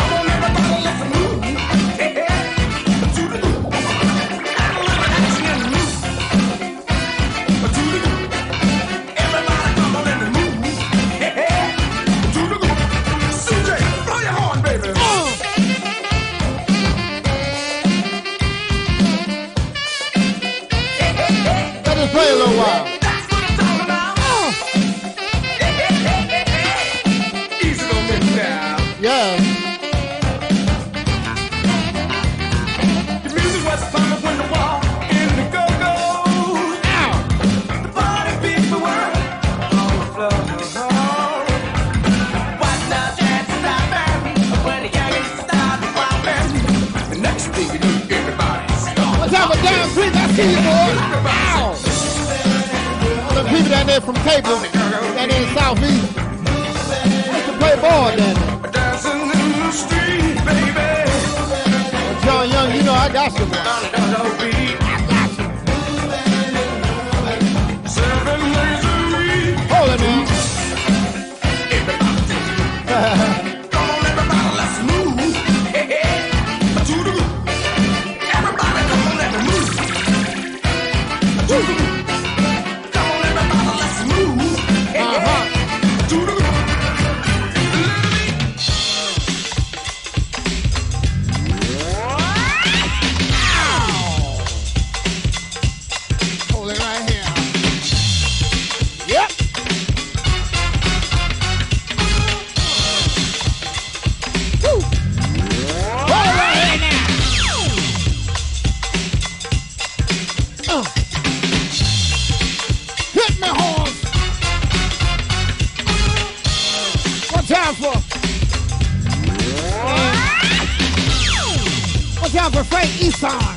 Frank 123.24 123.32
Easton. 123.42 123.56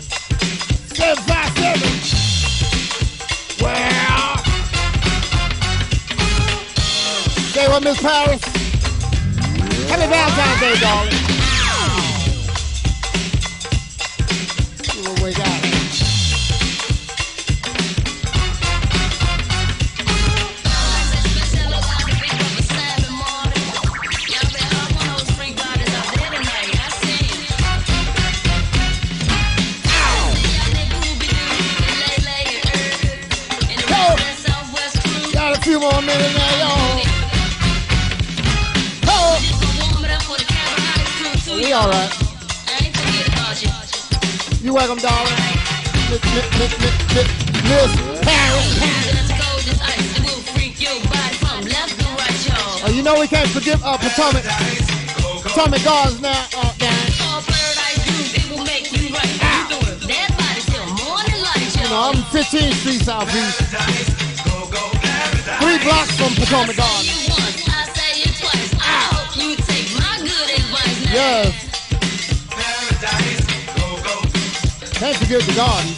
757. 0.95 3.59
Well. 3.61 4.37
Say 7.51 7.67
what, 7.67 7.83
Miss 7.83 7.99
Paris? 8.01 8.41
Happy 9.89 10.07
Valentine's 10.07 10.59
Day, 10.61 10.79
darling. 10.79 11.26
give 53.67 53.83
up 53.83 54.01
Atomic. 54.01 54.45
Atomic 55.45 55.83
God's 55.83 56.21
now 56.21 56.31
uh, 56.55 56.67
out 56.67 56.79
there. 56.79 56.89
You 61.75 61.89
know, 61.89 62.01
I'm 62.01 62.15
15th 62.31 62.73
Street 62.79 63.01
Southeast. 63.01 63.59
Three 65.59 65.79
blocks 65.83 66.15
from 66.15 66.33
Potomac 66.35 66.77
Garden. 66.77 67.11
Yes. 71.11 71.51
Can't 74.93 75.19
giving 75.27 75.45
the 75.45 75.53
garden. 75.55 75.96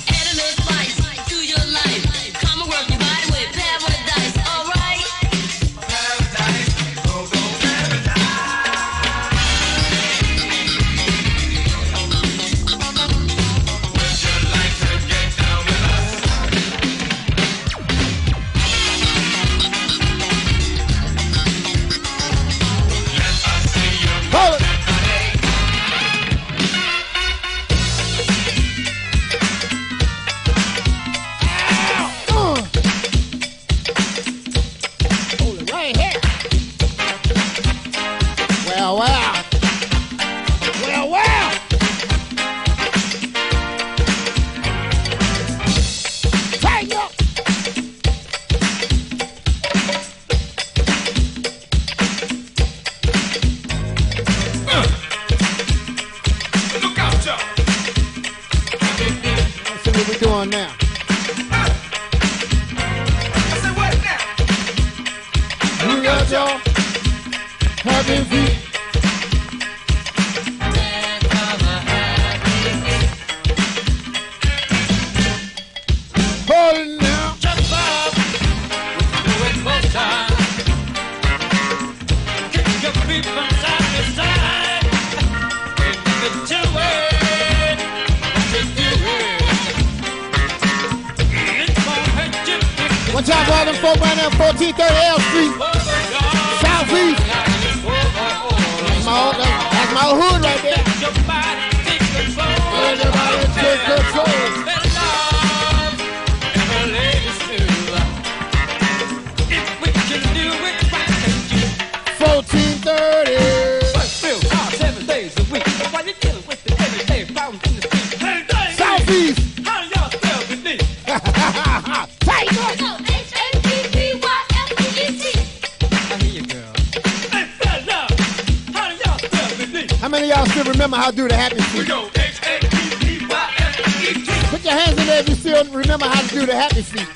glad 135.24 135.30
you 135.30 135.36
still 135.36 135.66
remember 135.74 136.06
how 136.06 136.22
to 136.22 136.28
do 136.30 136.46
the 136.46 136.54
happy 136.54 136.82
feet. 136.82 137.08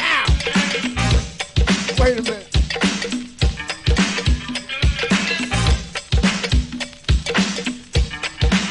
Ow! 0.00 0.26
Wait 1.98 2.18
a 2.18 2.22
minute. 2.22 2.48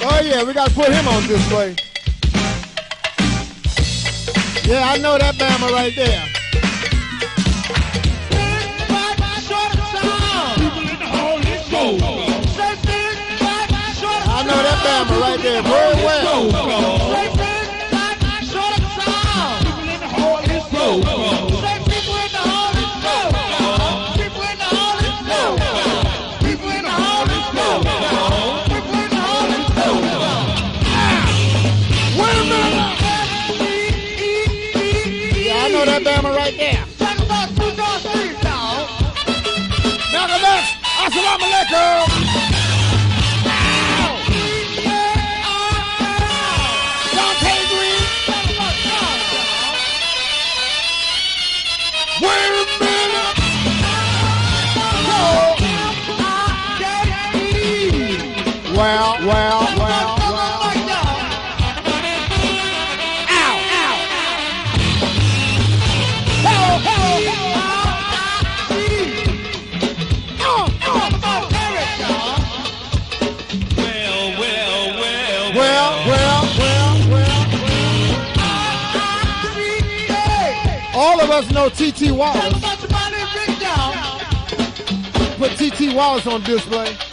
Oh 0.04 0.22
yeah, 0.24 0.44
we 0.44 0.54
gotta 0.54 0.74
put 0.74 0.90
him 0.90 1.08
on 1.08 1.28
display. 1.28 1.76
Yeah, 4.66 4.92
I 4.92 4.98
know 4.98 5.18
that 5.18 5.36
bama 5.36 5.72
right 5.72 5.96
there. 5.96 6.28
I 14.34 14.44
know 14.44 14.62
that 14.64 14.78
bama 14.86 15.20
right 15.20 15.40
there, 15.42 15.62
Very 15.64 15.96
Well. 16.06 17.11
TT 81.82 82.12
Put 85.40 85.58
TT 85.58 85.96
Wallace 85.96 86.28
on 86.28 86.44
display. 86.44 87.11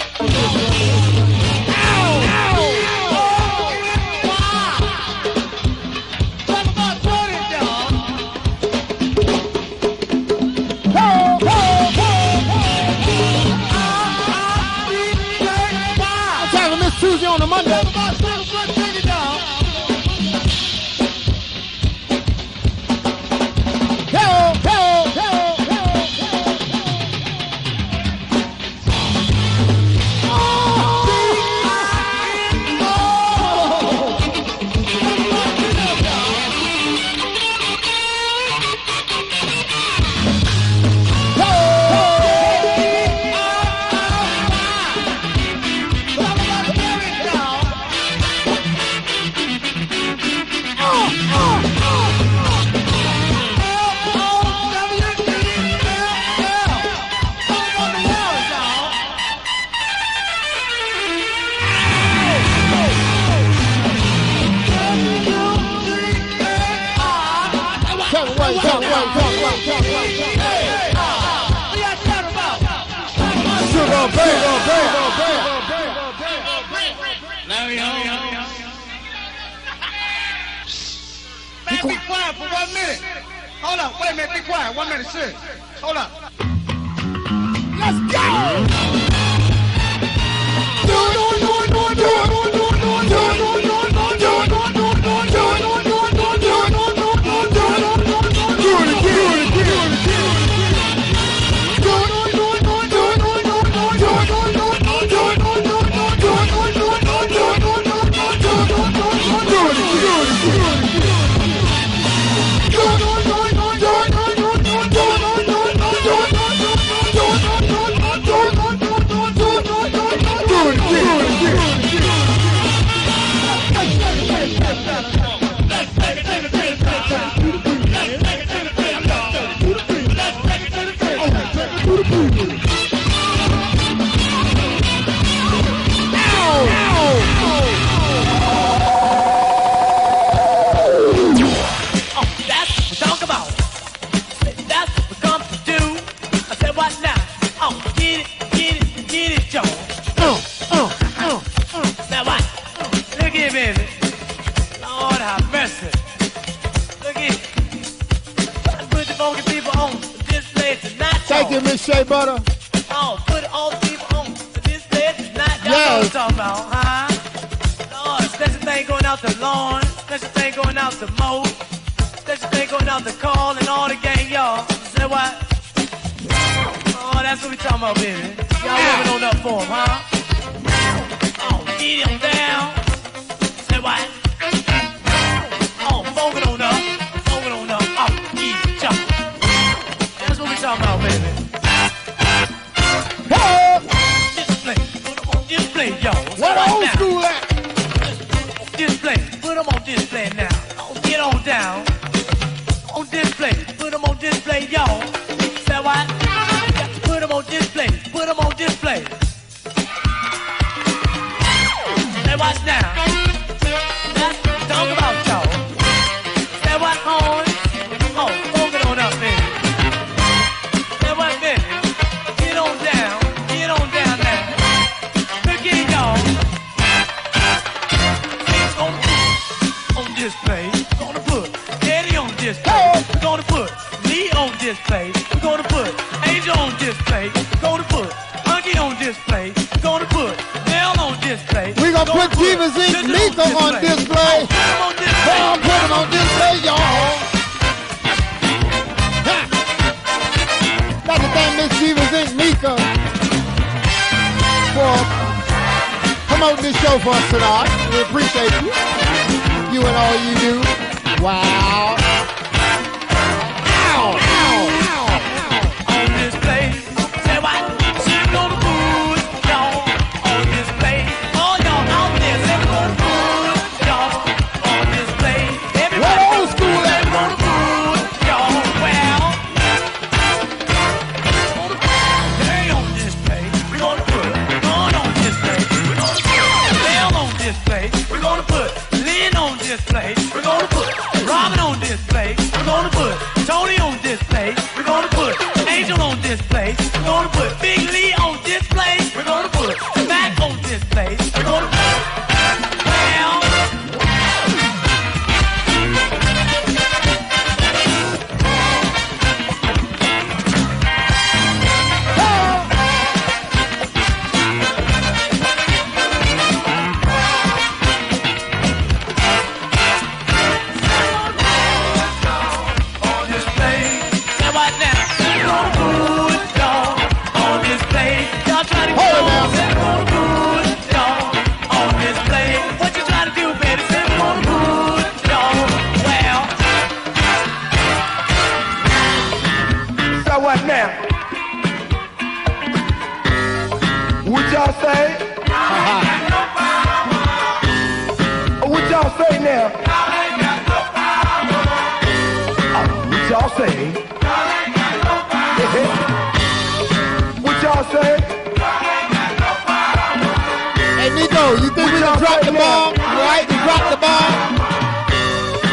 Bomb? 364.09 364.57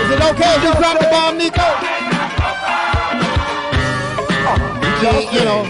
Is 0.02 0.10
it 0.12 0.22
okay 0.32 0.52
if 0.56 0.62
we 0.64 0.72
drop 0.82 0.96
the 1.00 1.08
bomb, 1.10 1.38
Nico? 1.38 1.68
Y'all 5.02 5.22
You, 5.34 5.44
know. 5.46 5.62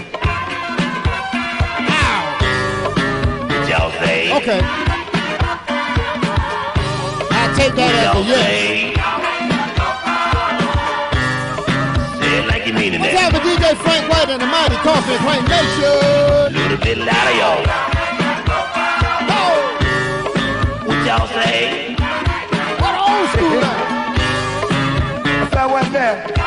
Ow. 1.90 2.22
Okay. 4.38 4.60
I 7.30 7.42
take 7.56 7.74
that 7.74 7.90
as 8.00 8.14
a 8.14 8.22
yes. 8.26 8.38
say? 8.38 8.92
It 12.38 12.44
like 12.48 12.66
you 12.66 12.72
mean 12.74 12.94
it 12.94 13.00
Let's 13.00 13.18
have 13.20 13.34
a 13.34 13.38
DJ 13.38 13.74
Frank 13.82 14.08
White 14.10 14.30
and 14.30 14.40
the 14.40 14.46
Mighty 14.46 14.76
Coffee 14.76 15.18
Frank 15.24 15.48
Nation. 15.48 16.54
little 16.54 16.78
bit 16.78 16.98
louder, 16.98 17.34
y'all. 17.40 17.64
Oh, 19.30 19.56
What 20.86 21.06
y'all 21.06 21.26
say? 21.28 21.85
What's 25.76 25.92
that 25.92 26.24
one 26.24 26.32
there? 26.32 26.40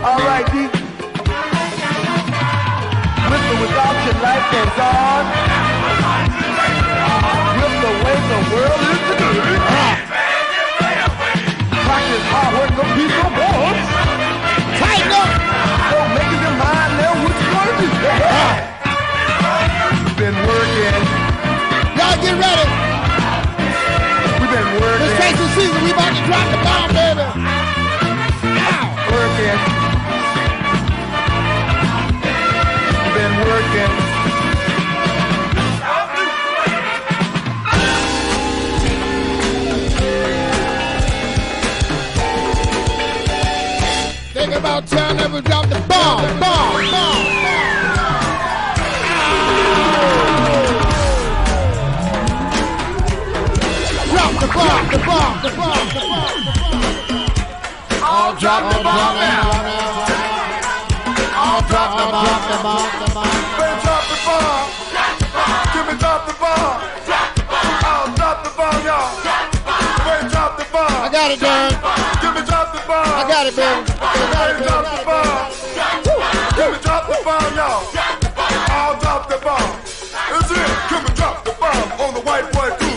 All 0.00 0.16
right, 0.24 0.48
D. 0.48 0.64
With 3.28 3.44
or 3.52 3.56
without 3.60 3.96
your 4.00 4.16
life 4.24 4.48
goes 4.48 4.80
on. 4.80 5.28
With 7.52 7.76
the 7.84 7.92
way 8.00 8.16
the 8.32 8.40
world 8.48 8.80
is 8.80 9.00
today. 9.12 9.44
Practice 11.84 12.24
hard 12.32 12.52
work, 12.56 12.80
no 12.80 12.88
no 12.96 13.28
bones. 13.36 13.84
Tighten 14.80 15.12
up. 15.12 15.36
So 15.36 16.00
making 16.16 16.40
your 16.48 16.56
mind 16.56 16.96
know 16.96 17.12
what 17.28 17.36
you 17.36 17.44
gonna 17.52 17.76
do. 17.76 17.92
Been 20.16 20.36
working. 20.48 20.96
Y'all 21.92 22.16
get 22.24 22.40
ready. 22.40 22.91
Been 24.52 24.60
This 24.60 24.82
working. 24.82 25.16
Texas 25.16 25.50
season, 25.54 25.82
we 25.82 25.92
about 25.92 26.12
to 26.12 26.22
drop 26.28 26.44
the 26.52 26.58
bomb, 26.60 26.92
baby. 26.92 27.24
Ow. 28.60 28.84
Working. 29.08 29.58
Been 33.14 33.34
working. 33.48 33.92
Think 44.34 44.52
about 44.54 44.86
time 44.86 45.16
that 45.16 45.30
we 45.32 45.40
drop 45.40 45.66
the 45.70 45.80
bomb, 45.88 46.38
bomb, 46.38 46.90
bomb. 46.90 47.41
The 54.42 54.48
bomb, 54.48 54.90
the 54.90 54.98
bomb, 54.98 55.38
the 55.38 55.50
bomb, 55.54 55.86
the 55.94 56.02
bomb, 56.02 56.34
the 56.34 56.50
bomb. 56.58 56.82
All 58.02 58.34
drop 58.34 58.62
the 58.74 58.82
bomb 58.82 59.14
now. 59.14 59.54
All 61.38 61.62
drop 61.70 61.90
the 61.94 62.06
bomb, 62.10 62.26
Drop 62.26 62.42
the 62.50 62.58
bomb, 62.58 62.90
the 62.98 63.08
bomb. 63.14 63.38
Better 63.54 63.78
drop 63.86 64.02
the 64.10 64.18
bomb. 64.26 64.66
Give 65.70 65.86
me 65.86 65.94
drop 65.94 66.26
the 66.26 66.34
bomb. 66.42 66.74
I'll 67.86 68.10
drop 68.18 68.42
the 68.42 68.50
bomb, 68.58 68.82
y'all. 68.82 69.14
Better 70.02 70.28
drop 70.28 70.58
the 70.58 70.66
bomb. 70.74 70.90
I 70.90 71.08
got 71.12 71.30
it, 71.30 71.38
Darren. 71.38 71.78
Give 72.18 72.34
me 72.34 72.42
drop 72.42 72.74
the 72.74 72.82
bomb. 72.82 73.14
I 73.14 73.22
got 73.30 73.46
it, 73.46 73.54
baby. 73.54 73.94
I 73.94 74.26
got 74.34 74.50
it, 74.50 74.58
Better 74.58 74.66
drop 74.66 74.84
the 74.90 75.06
bomb. 75.06 75.54
Give 76.58 76.70
me 76.74 76.78
drop 76.82 77.06
the 77.06 77.18
bomb, 77.22 77.54
y'all. 77.54 77.86
I'll 78.74 78.98
drop 78.98 79.28
the 79.30 79.38
bomb. 79.38 79.70
That's 80.34 80.50
it. 80.50 80.70
Give 80.90 81.02
me 81.06 81.14
drop 81.14 81.44
the 81.44 81.54
bomb 81.62 81.88
on 82.02 82.14
the 82.14 82.20
white 82.26 82.50
boy 82.50 82.91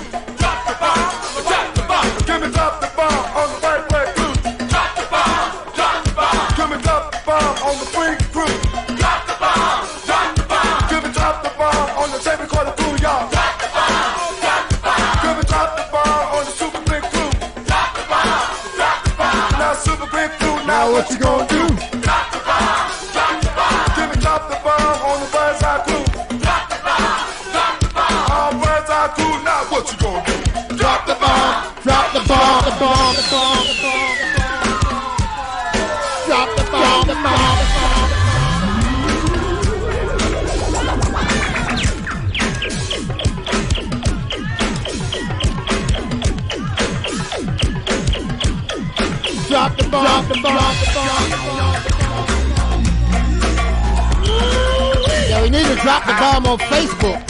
drop 55.86 56.04
the 56.08 56.14
bomb 56.14 56.48
on 56.48 56.58
Facebook. 56.58 57.25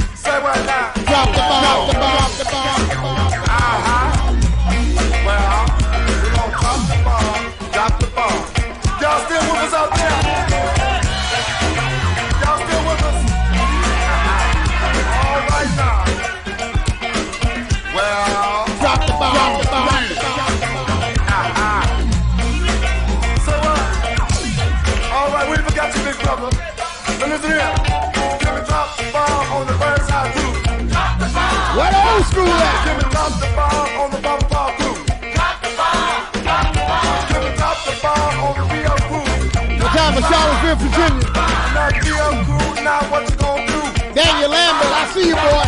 For 40.66 40.76
Virginia? 40.82 41.30
Now 41.74 41.90
crew, 42.02 42.84
now 42.84 43.02
what 43.12 43.30
you 43.30 43.36
gonna 43.38 43.68
do? 43.68 43.82
Daniel 44.14 44.50
Lambert, 44.50 44.92
I 44.92 45.06
see 45.14 45.28
you, 45.30 45.36
boy. 45.36 45.66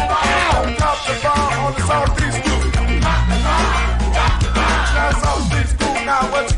Drop 0.77 0.97
the 1.05 1.13
bomb 1.21 1.65
on 1.65 1.71
the 1.73 1.81
Southeast 1.85 2.39
crew. 2.43 2.61
Now 4.95 5.11
Southeast 5.21 5.77
crew, 5.77 6.05
now 6.05 6.31
what 6.31 6.51
you 6.51 6.56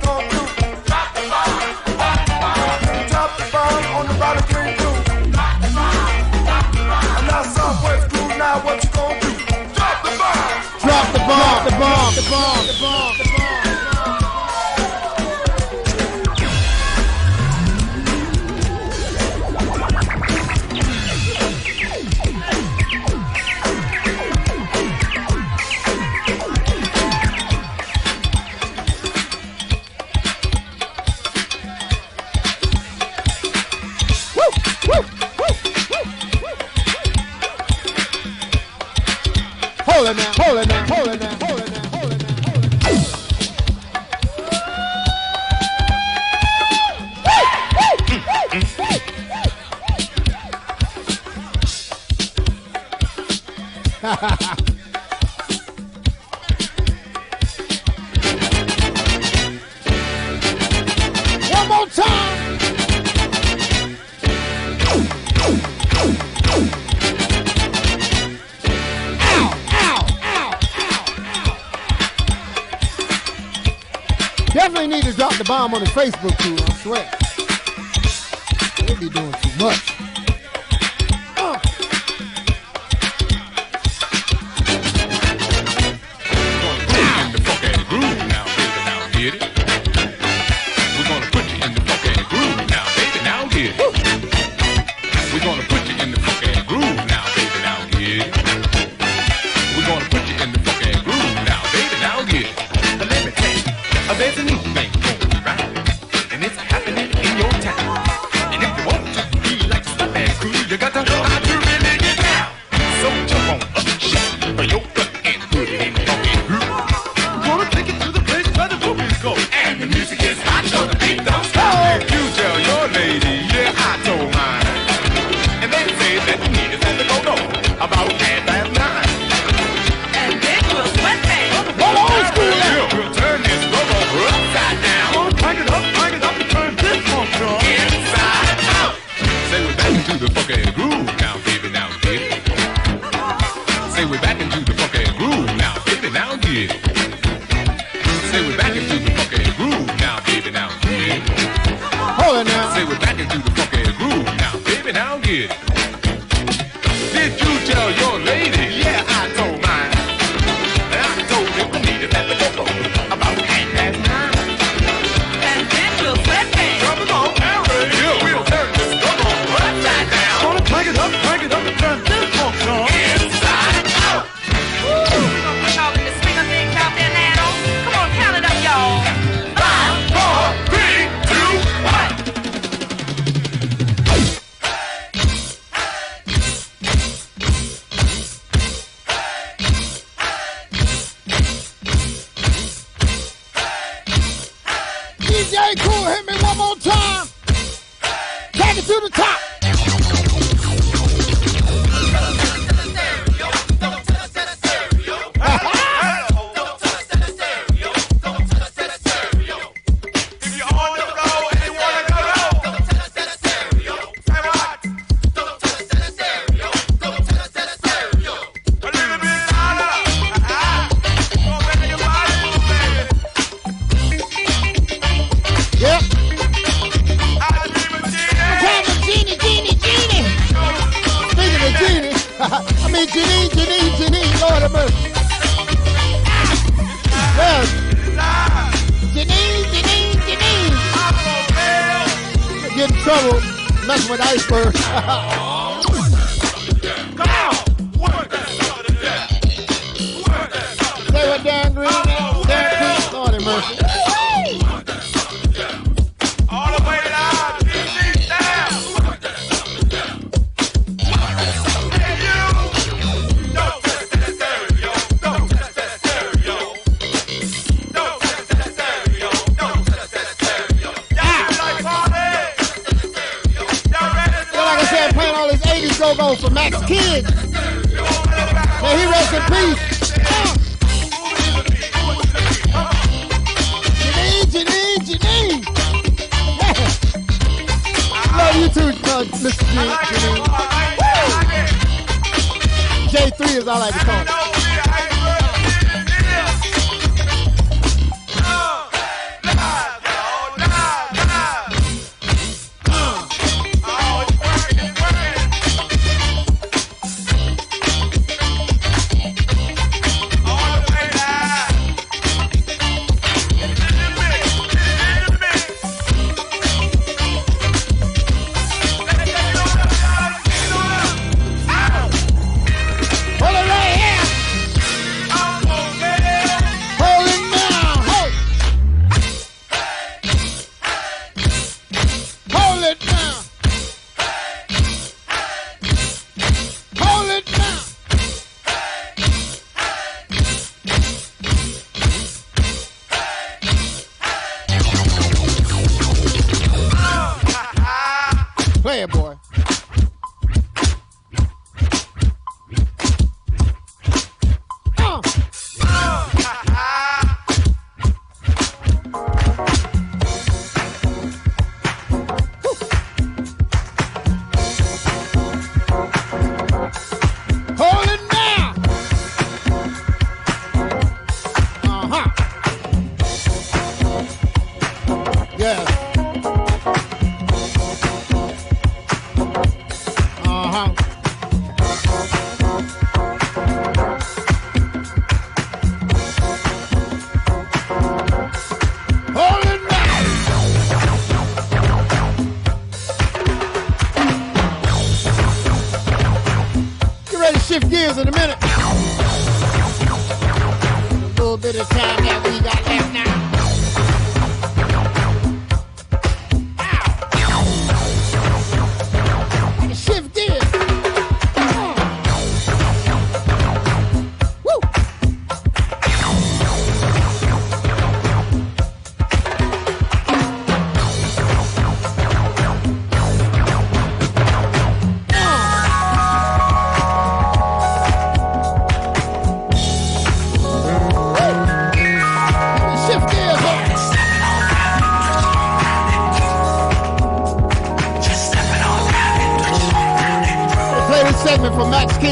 on 75.79 75.85
the 75.85 75.91
Facebook 75.91 76.37
too, 76.39 76.63
I 76.65 76.75
swear. 76.75 77.18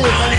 From 0.03 0.11
Max 0.19 0.36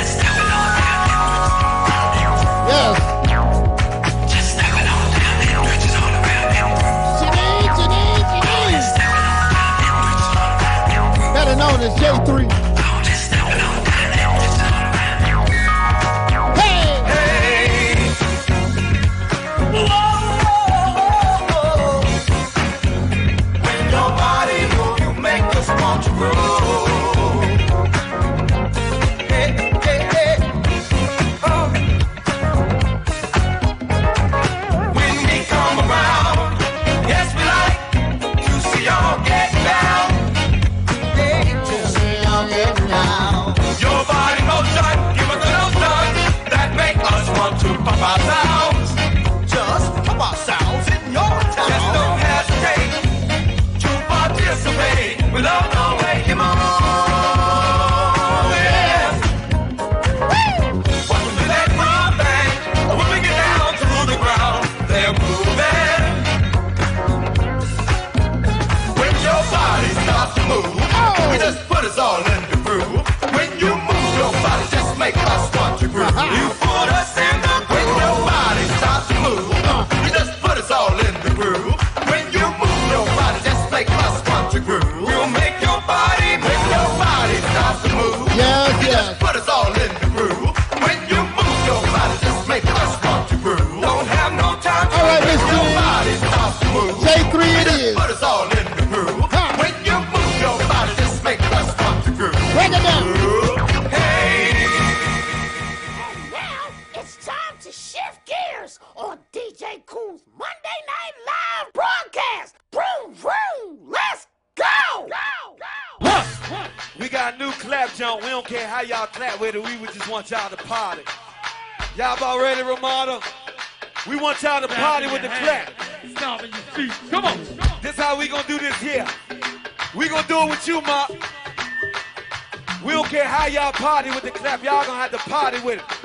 with 135.64 135.78
it. 135.78 135.97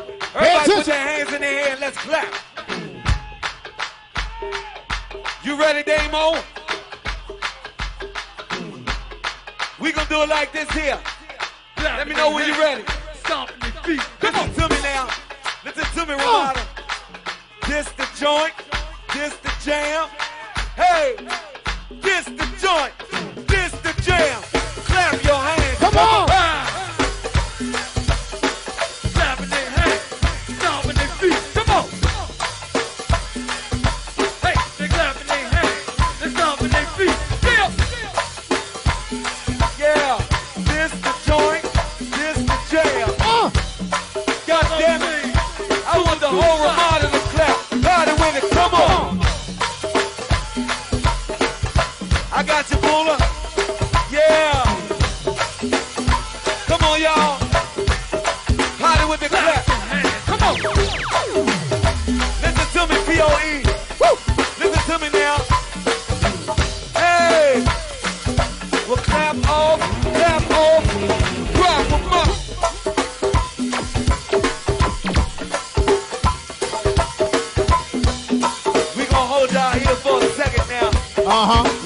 Now. 81.34 81.42
uh-huh. 81.42 81.83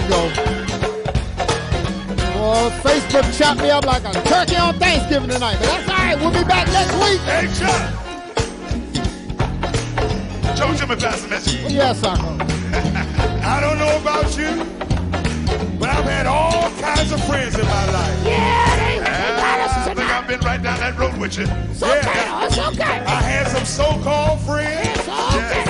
Gotta 0.00 0.08
go. 0.08 0.42
Well, 2.40 2.70
Facebook 2.82 3.36
chopped 3.36 3.60
me 3.60 3.70
up 3.70 3.84
like 3.84 4.04
a 4.04 4.12
turkey 4.28 4.56
on 4.56 4.78
Thanksgiving 4.78 5.28
tonight, 5.30 5.56
but 5.60 5.66
that's 5.66 5.88
all 5.88 5.96
right. 5.96 6.18
We'll 6.18 6.30
be 6.32 6.44
back 6.44 6.66
next 6.68 6.94
week. 6.94 7.20
Hey, 7.22 7.48
Chuck. 7.58 7.94
Joe 10.56 10.74
Jimmy 10.74 10.96
pass 10.96 11.22
the 11.22 11.28
message. 11.28 11.72
Yes, 11.72 12.00
sir. 12.00 12.08
I 13.44 13.60
don't 13.60 13.78
know 13.78 13.96
about 14.00 14.36
you, 14.36 14.64
but 15.78 15.88
I've 15.88 16.04
had 16.04 16.26
all 16.26 16.70
kinds 16.80 17.12
of 17.12 17.22
friends 17.24 17.58
in 17.58 17.64
my 17.66 17.90
life. 17.92 18.24
Yeah, 18.24 18.76
they, 18.76 18.98
they 18.98 19.04
got 19.04 19.60
us 19.60 19.72
I 19.72 19.82
think 19.84 19.96
tonight. 19.98 20.10
I've 20.18 20.28
been 20.28 20.40
right 20.40 20.62
down 20.62 20.78
that 20.80 20.98
road 20.98 21.16
with 21.18 21.38
you. 21.38 21.44
It's 21.44 21.82
okay, 21.82 22.46
it's 22.46 22.58
okay. 22.58 22.82
I 23.04 23.20
had 23.22 23.48
some 23.48 23.64
so-called 23.64 24.40
friends. 24.42 24.88
It's 24.88 25.08
okay. 25.08 25.64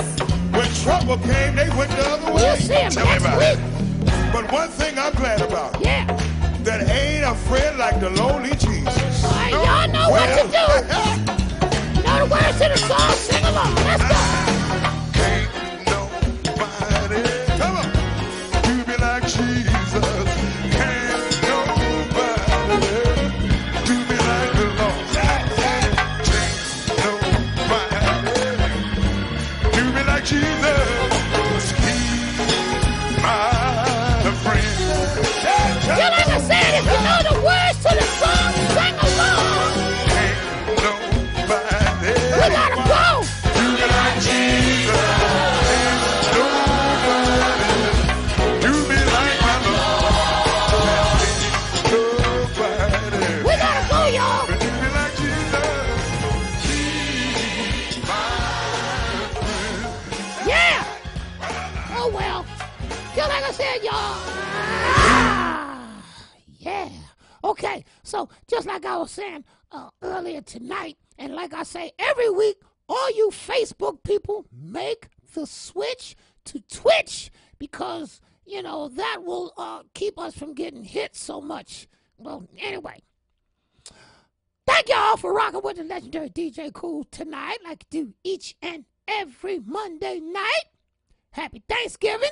When 0.55 0.67
trouble 0.83 1.17
came, 1.17 1.55
they 1.55 1.69
went 1.77 1.91
the 1.91 2.05
other 2.09 2.27
way. 2.33 2.41
We'll 2.43 2.55
see 2.57 2.73
'em 2.73 2.91
Tell 2.91 3.05
me 3.05 3.11
next 3.11 3.23
about 3.25 3.37
week. 3.39 3.59
it. 3.59 3.68
One 4.51 4.69
thing 4.69 4.97
I'm 4.97 5.13
glad 5.13 5.41
about, 5.41 5.79
Yeah. 5.79 6.05
that 6.63 6.89
ain't 6.89 7.23
a 7.25 7.35
friend 7.47 7.77
like 7.77 7.99
the 7.99 8.09
lonely 8.09 8.51
Jesus. 8.55 9.23
All 9.23 9.31
right, 9.31 9.51
y'all 9.51 9.87
know 9.91 10.09
what 10.09 10.27
to 10.27 10.47
do. 10.47 11.29
Know 12.09 12.25
the 12.25 12.31
words 12.33 12.57
to 12.59 12.69
the 12.69 12.77
song. 12.77 13.11
Sing 13.11 13.45
along. 13.45 13.75
Let's 13.75 14.03
go. 14.03 14.58
For 85.29 85.35
rocking 85.35 85.61
with 85.63 85.77
the 85.77 85.83
legendary 85.83 86.31
DJ 86.31 86.73
Kool 86.73 87.03
tonight, 87.11 87.59
like 87.63 87.83
I 87.83 87.85
do 87.91 88.15
each 88.23 88.55
and 88.63 88.85
every 89.07 89.59
Monday 89.59 90.19
night. 90.19 90.63
Happy 91.29 91.61
Thanksgiving. 91.69 92.31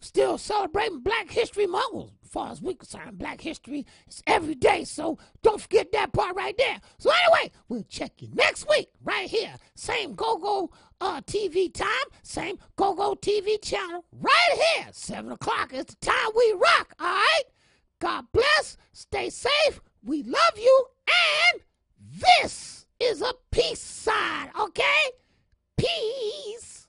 Still 0.00 0.38
celebrating 0.38 1.00
Black 1.00 1.30
History 1.30 1.66
Month. 1.66 1.92
Well, 1.92 2.12
as 2.22 2.30
far 2.30 2.50
as 2.50 2.62
we 2.62 2.72
concerned, 2.72 3.18
Black 3.18 3.42
History 3.42 3.84
is 4.08 4.22
every 4.26 4.54
day, 4.54 4.84
so 4.84 5.18
don't 5.42 5.60
forget 5.60 5.92
that 5.92 6.14
part 6.14 6.34
right 6.34 6.56
there. 6.56 6.80
So 6.96 7.10
anyway, 7.10 7.52
we'll 7.68 7.84
check 7.90 8.12
you 8.22 8.30
next 8.32 8.66
week 8.70 8.88
right 9.04 9.28
here. 9.28 9.56
Same 9.74 10.14
GoGo 10.14 10.70
uh, 11.02 11.20
TV 11.20 11.70
time, 11.70 11.90
same 12.22 12.56
GoGo 12.76 13.16
TV 13.16 13.60
channel 13.62 14.06
right 14.12 14.62
here. 14.78 14.86
7 14.92 15.30
o'clock 15.30 15.74
is 15.74 15.84
the 15.84 15.96
time 15.96 16.30
we 16.34 16.54
rock, 16.54 16.94
all 16.98 17.06
right? 17.06 17.42
God 17.98 18.24
bless. 18.32 18.78
Stay 18.94 19.28
safe. 19.28 19.82
We 20.02 20.22
love 20.22 20.56
you. 20.56 20.86
And 21.52 21.60
this 22.18 22.86
is 22.98 23.22
a 23.22 23.32
peace 23.50 23.80
sign, 23.80 24.50
okay? 24.58 25.02
Peace. 25.76 26.88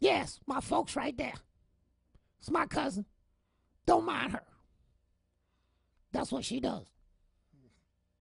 Yes, 0.00 0.40
my 0.46 0.60
folks 0.60 0.96
right 0.96 1.16
there. 1.16 1.34
It's 2.40 2.50
my 2.50 2.66
cousin. 2.66 3.06
Don't 3.86 4.04
mind 4.04 4.32
her. 4.32 4.42
That's 6.10 6.32
what 6.32 6.44
she 6.44 6.58
does. 6.58 6.91